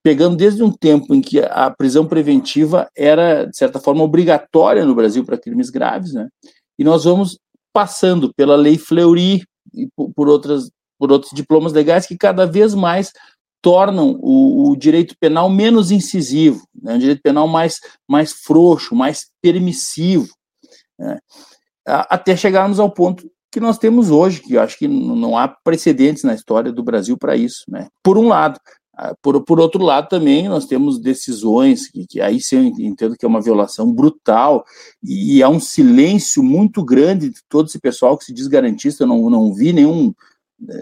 [0.03, 4.95] pegando desde um tempo em que a prisão preventiva era, de certa forma, obrigatória no
[4.95, 6.29] Brasil para crimes graves, né?
[6.79, 7.39] E nós vamos
[7.73, 13.13] passando pela Lei Fleury e por, outras, por outros diplomas legais que cada vez mais
[13.61, 16.95] tornam o, o direito penal menos incisivo, né?
[16.95, 20.29] um direito penal mais, mais frouxo, mais permissivo,
[20.99, 21.19] né?
[21.87, 26.25] até chegarmos ao ponto que nós temos hoje, que eu acho que não há precedentes
[26.25, 27.65] na história do Brasil para isso.
[27.69, 27.89] Né?
[28.03, 28.61] Por um lado,
[29.21, 33.25] por, por outro lado, também nós temos decisões que, que aí sim eu entendo que
[33.25, 34.65] é uma violação brutal
[35.03, 39.03] e, e há um silêncio muito grande de todo esse pessoal que se diz garantista.
[39.03, 40.15] Eu não, não vi nenhum,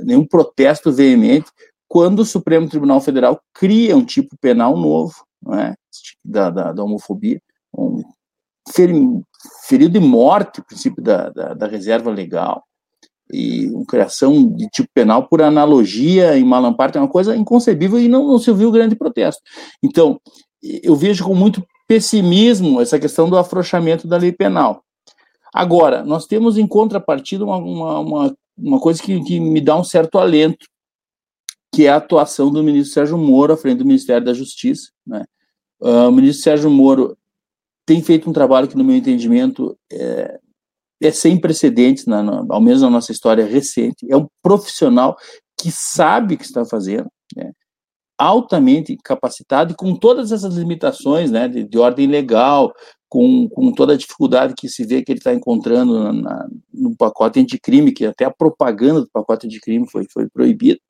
[0.04, 1.50] nenhum protesto veemente
[1.88, 5.14] quando o Supremo Tribunal Federal cria um tipo penal novo
[5.54, 5.74] é?
[6.24, 7.40] da, da, da, homofobia,
[7.76, 8.02] um
[9.66, 12.62] ferido de morte, princípio da, da, da reserva legal
[13.33, 18.26] e criação de tipo penal por analogia em Malamparte é uma coisa inconcebível e não,
[18.26, 19.43] não se ouviu grande protesto.
[19.83, 20.20] Então,
[20.62, 24.85] eu vejo com muito pessimismo essa questão do afrouxamento da lei penal.
[25.53, 29.85] Agora, nós temos em contrapartida uma, uma, uma, uma coisa que, que me dá um
[29.85, 30.66] certo alento,
[31.74, 34.91] que é a atuação do ministro Sérgio Moro à frente do Ministério da Justiça.
[35.07, 35.24] Né?
[35.80, 37.16] Uh, o ministro Sérgio Moro
[37.85, 40.39] tem feito um trabalho que, no meu entendimento, é,
[41.03, 44.07] é sem precedentes, na, na, ao menos na nossa história recente.
[44.09, 45.16] É um profissional
[45.59, 47.50] que sabe o que está fazendo, né,
[48.18, 52.72] altamente capacitado e com todas essas limitações né, de, de ordem legal,
[53.09, 57.38] com, com, toda a dificuldade que se vê que ele está encontrando na, no pacote
[57.38, 60.80] anticrime, que até a propaganda do pacote anticrime foi, foi proibida,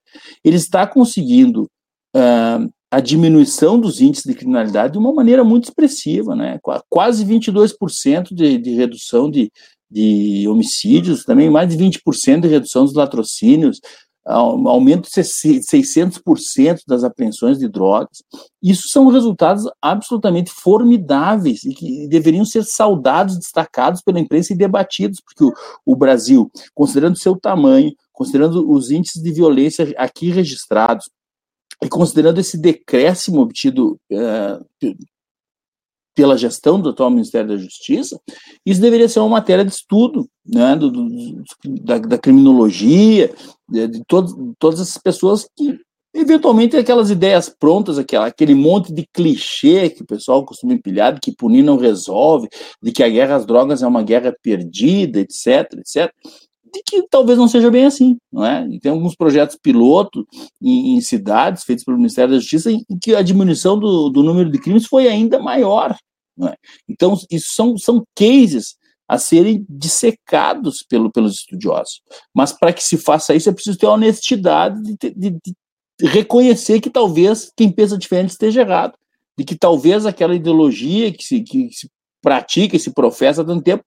[0.44, 1.68] ele está conseguindo
[2.14, 6.60] uh, a diminuição dos índices de criminalidade de uma maneira muito expressiva, né?
[6.88, 9.50] quase 22% de, de redução de,
[9.92, 13.80] de homicídios, também mais de 20% de redução dos latrocínios,
[14.24, 18.22] aumento de 600% das apreensões de drogas.
[18.62, 25.20] Isso são resultados absolutamente formidáveis e que deveriam ser saudados, destacados pela imprensa e debatidos,
[25.20, 25.52] porque o,
[25.84, 31.06] o Brasil, considerando seu tamanho, considerando os índices de violência aqui registrados,
[31.82, 34.64] e considerando esse decréscimo obtido uh,
[36.14, 38.20] pela gestão do atual Ministério da Justiça,
[38.64, 41.42] isso deveria ser uma matéria de estudo né, do, do,
[41.82, 43.32] da, da, criminologia,
[43.68, 45.78] de, de todas essas pessoas que,
[46.14, 51.20] eventualmente, aquelas ideias prontas, aquela, aquele monte de clichê que o pessoal costuma empilhar, de
[51.20, 52.48] que punir não resolve,
[52.82, 56.12] de que a guerra às drogas é uma guerra perdida, etc, etc,
[56.72, 58.66] de que talvez não seja bem assim, não é?
[58.68, 60.26] E tem alguns projetos piloto
[60.60, 64.22] em, em, cidades feitos pelo Ministério da Justiça em, em que a diminuição do, do,
[64.22, 65.96] número de crimes foi ainda maior,
[66.36, 66.56] não é?
[66.88, 72.00] Então, isso são, são cases a serem dissecados pelo, pelos estudiosos.
[72.34, 75.54] Mas para que se faça isso, é preciso ter a honestidade de, de, de
[76.06, 78.94] reconhecer que talvez quem pensa diferente esteja errado,
[79.36, 81.90] de que talvez aquela ideologia que se, que se
[82.22, 83.84] pratica e se professa há tanto tempo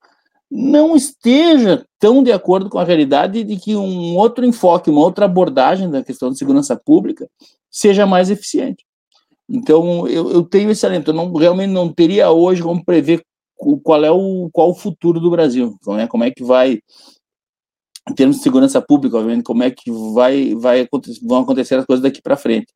[0.50, 5.26] não esteja tão de acordo com a realidade de que um outro enfoque, uma outra
[5.26, 7.28] abordagem da questão de segurança pública
[7.70, 8.86] seja mais eficiente.
[9.50, 13.24] Então, eu, eu tenho esse alento, eu não, realmente não teria hoje como prever
[13.84, 16.80] qual é o, qual o futuro do Brasil, como é, como é que vai,
[18.10, 20.88] em termos de segurança pública, obviamente, como é que vai, vai
[21.24, 22.68] vão acontecer as coisas daqui para frente.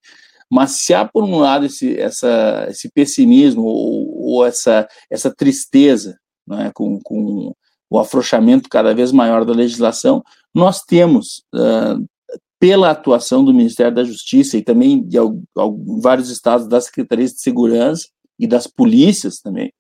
[0.50, 6.18] Mas se há, por um lado, esse, essa, esse pessimismo ou, ou essa, essa tristeza
[6.50, 7.54] né, com, com
[7.90, 10.24] o afrouxamento cada vez maior da legislação,
[10.54, 12.04] Nós temos, uh,
[12.60, 15.18] pela atuação do Ministério da Justiça e também de
[16.02, 19.72] vários estados das secretarias de segurança e das polícias também,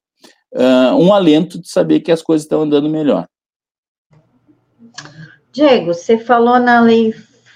[0.54, 3.28] uh, um alento de saber que as coisas estão andando melhor.
[5.52, 7.14] Diego, você falou na lei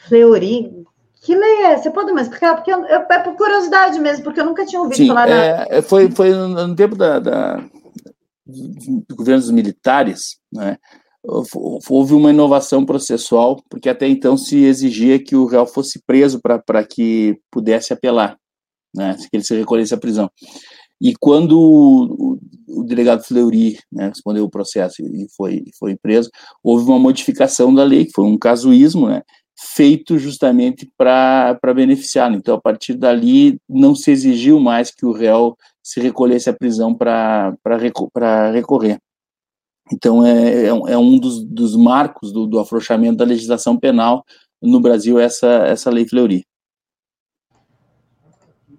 [0.08, 0.84] Fleury.
[1.22, 1.78] Que lei é?
[1.78, 2.56] Você pode me explicar?
[2.56, 5.76] Porque eu, eu, é por curiosidade mesmo, porque eu nunca tinha ouvido Sim, falar é,
[5.76, 5.82] na...
[5.82, 7.64] foi, foi no tempo da, da,
[9.10, 10.78] governos militares, né?
[11.26, 16.84] houve uma inovação processual, porque até então se exigia que o réu fosse preso para
[16.84, 18.38] que pudesse apelar,
[18.94, 20.30] né, que ele se recolhesse à prisão.
[21.02, 22.38] E quando o,
[22.68, 26.30] o delegado Fleury né, respondeu o processo e foi, foi preso,
[26.62, 29.22] houve uma modificação da lei, que foi um casuísmo, né,
[29.58, 32.32] feito justamente para beneficiar.
[32.34, 36.94] Então, a partir dali, não se exigiu mais que o réu se recolhesse à prisão
[36.94, 37.56] para
[38.52, 38.98] recorrer.
[39.92, 44.24] Então, é, é, é um dos, dos marcos do, do, afrouxamento da legislação penal
[44.62, 46.46] no Brasil, essa, essa lei Fleury.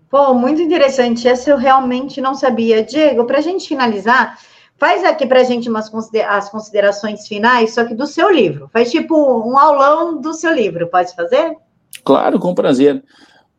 [0.09, 1.29] Pô, muito interessante.
[1.29, 2.83] Essa eu realmente não sabia.
[2.83, 4.39] Diego, para a gente finalizar,
[4.79, 5.91] faz aqui para a gente umas
[6.29, 8.69] as considerações finais, só que do seu livro.
[8.73, 10.89] Faz tipo um aulão do seu livro.
[10.89, 11.57] Pode fazer?
[12.05, 13.03] Claro, com prazer.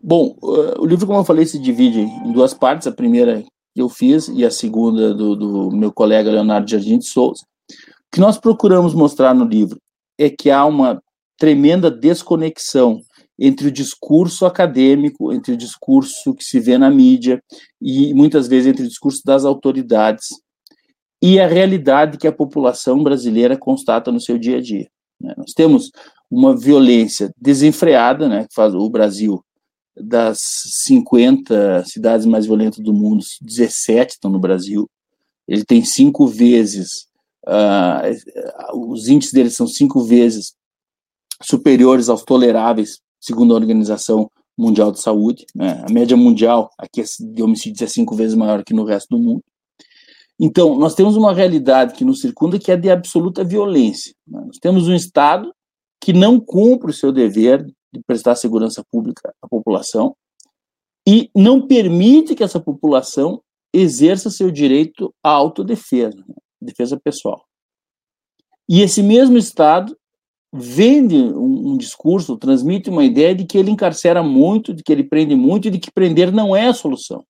[0.02, 2.88] Bom, uh, o livro, como eu falei, se divide em duas partes.
[2.88, 3.44] A primeira
[3.74, 7.42] que eu fiz e a segunda do, do meu colega Leonardo Jardim de Souza.
[7.70, 9.80] O que nós procuramos mostrar no livro
[10.18, 11.02] é que há uma
[11.38, 13.02] tremenda desconexão
[13.38, 17.42] entre o discurso acadêmico, entre o discurso que se vê na mídia
[17.82, 20.28] e muitas vezes entre o discurso das autoridades
[21.28, 24.88] e a realidade que a população brasileira constata no seu dia a dia.
[25.20, 25.34] Né?
[25.36, 25.90] Nós temos
[26.30, 29.44] uma violência desenfreada, né, que faz o Brasil
[29.98, 30.38] das
[30.84, 34.88] 50 cidades mais violentas do mundo, 17 estão no Brasil.
[35.48, 37.08] Ele tem cinco vezes,
[37.48, 40.54] uh, os índices dele são cinco vezes
[41.42, 45.48] superiores aos toleráveis, segundo a Organização Mundial de Saúde.
[45.56, 45.84] Né?
[45.90, 49.44] A média mundial aqui de homicídios é cinco vezes maior que no resto do mundo.
[50.40, 54.14] Então, nós temos uma realidade que nos circunda que é de absoluta violência.
[54.28, 54.42] Né?
[54.46, 55.54] Nós temos um Estado
[56.02, 60.16] que não cumpre o seu dever de prestar segurança pública à população
[61.08, 63.42] e não permite que essa população
[63.74, 66.36] exerça seu direito à autodefesa, né?
[66.62, 67.46] defesa pessoal.
[68.68, 69.96] E esse mesmo Estado
[70.52, 75.04] vende um, um, discurso, transmite uma ideia de que ele encarcera muito, de que ele
[75.04, 77.24] prende muito de que prender não é a solução.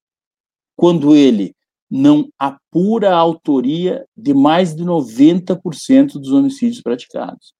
[0.77, 1.53] Quando ele
[1.89, 7.53] não apura a autoria de mais de 90% dos homicídios praticados.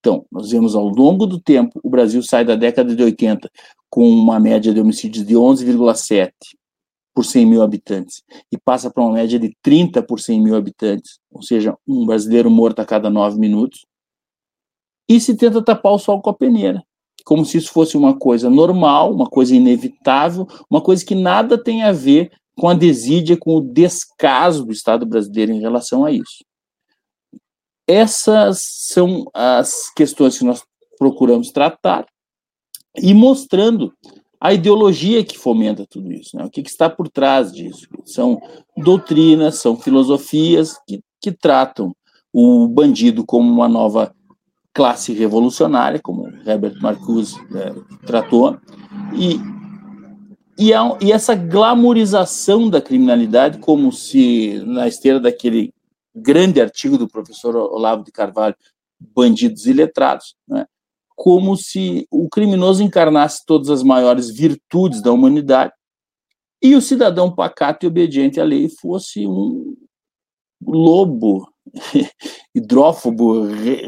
[0.00, 3.50] Então, nós vemos ao longo do tempo, o Brasil sai da década de 80
[3.90, 6.32] com uma média de homicídios de 11,7
[7.14, 11.18] por 100 mil habitantes e passa para uma média de 30 por 100 mil habitantes,
[11.32, 13.84] ou seja, um brasileiro morto a cada nove minutos,
[15.08, 16.80] e se tenta tapar o sol com a peneira,
[17.24, 21.82] como se isso fosse uma coisa normal, uma coisa inevitável, uma coisa que nada tem
[21.82, 26.44] a ver com a desídia, com o descaso do Estado brasileiro em relação a isso.
[27.86, 30.62] Essas são as questões que nós
[30.98, 32.04] procuramos tratar
[32.96, 33.94] e mostrando
[34.40, 36.44] a ideologia que fomenta tudo isso, né?
[36.44, 37.86] o que, que, está por trás disso.
[38.04, 38.40] São
[38.76, 41.94] doutrinas, são filosofias que, que tratam
[42.32, 44.14] o bandido como uma nova
[44.72, 47.72] classe revolucionária, como Herbert Marcuse é,
[48.06, 48.58] tratou,
[49.14, 49.40] e,
[50.58, 55.72] e, a, e essa glamorização da criminalidade, como se na esteira daquele
[56.14, 58.56] grande artigo do professor Olavo de Carvalho,
[58.98, 60.66] Bandidos e Letrados, né?
[61.14, 65.72] como se o criminoso encarnasse todas as maiores virtudes da humanidade
[66.62, 69.76] e o cidadão pacato e obediente à lei fosse um
[70.60, 71.48] lobo
[72.54, 73.44] hidrófobo,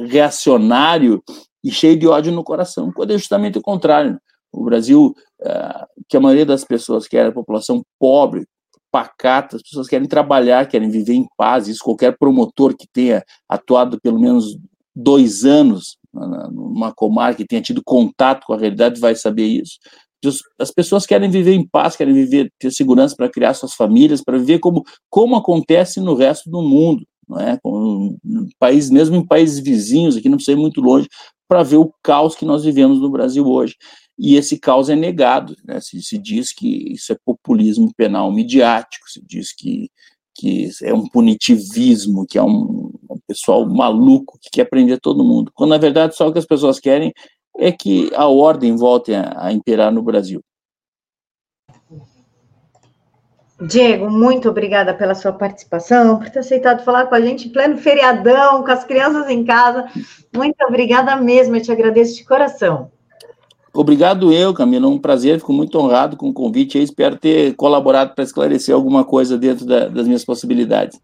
[0.06, 1.22] reacionário
[1.64, 4.20] e cheio de ódio no coração, quando é justamente o contrário.
[4.52, 8.46] O Brasil, eh, que a maioria das pessoas quer, a população pobre,
[8.90, 11.68] pacata, as pessoas querem trabalhar, querem viver em paz.
[11.68, 14.56] Isso qualquer promotor que tenha atuado pelo menos
[14.94, 19.78] dois anos numa comarca, que tenha tido contato com a realidade, vai saber isso.
[20.58, 24.36] As pessoas querem viver em paz, querem viver, ter segurança para criar suas famílias, para
[24.36, 27.58] viver como, como acontece no resto do mundo, não é?
[27.62, 28.16] Com,
[28.58, 31.08] país, mesmo em países vizinhos, aqui não precisa ir muito longe,
[31.48, 33.76] para ver o caos que nós vivemos no Brasil hoje
[34.22, 35.56] e esse caos é negado.
[35.64, 35.80] Né?
[35.80, 39.90] Se, se, diz que isso é populismo penal midiático, se diz que,
[40.34, 45.50] que é um punitivismo, que é um, um pessoal maluco que quer prender todo mundo,
[45.54, 47.14] quando na verdade só o que as pessoas querem
[47.56, 50.42] é que a ordem volte a, a imperar no Brasil.
[53.58, 57.78] Diego, muito obrigada pela sua participação, por ter aceitado falar com a gente em pleno
[57.78, 59.86] feriadão, com as crianças em casa.
[60.34, 62.90] Muito obrigada mesmo, eu te agradeço de coração.
[63.72, 68.14] Obrigado eu, Camila, um prazer, fico muito honrado com o convite e espero ter colaborado
[68.14, 71.00] para esclarecer alguma coisa dentro da, das minhas possibilidades.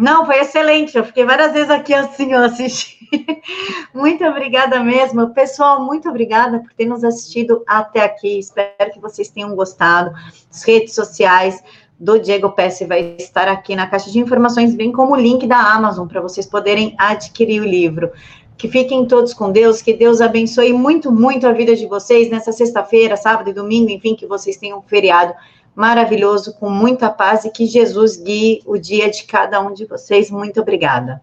[0.00, 0.96] Não, foi excelente.
[0.96, 2.96] Eu fiquei várias vezes aqui assim, eu assisti.
[3.92, 5.30] muito obrigada mesmo.
[5.30, 8.38] Pessoal, muito obrigada por ter nos assistido até aqui.
[8.38, 10.12] Espero que vocês tenham gostado.
[10.48, 11.60] As redes sociais
[11.98, 15.58] do Diego Pesce vai estar aqui na caixa de informações, bem como o link da
[15.58, 18.12] Amazon para vocês poderem adquirir o livro.
[18.58, 22.52] Que fiquem todos com Deus, que Deus abençoe muito, muito a vida de vocês nessa
[22.52, 25.32] sexta-feira, sábado e domingo, enfim, que vocês tenham um feriado
[25.76, 30.28] maravilhoso, com muita paz e que Jesus guie o dia de cada um de vocês.
[30.28, 31.16] Muito obrigada.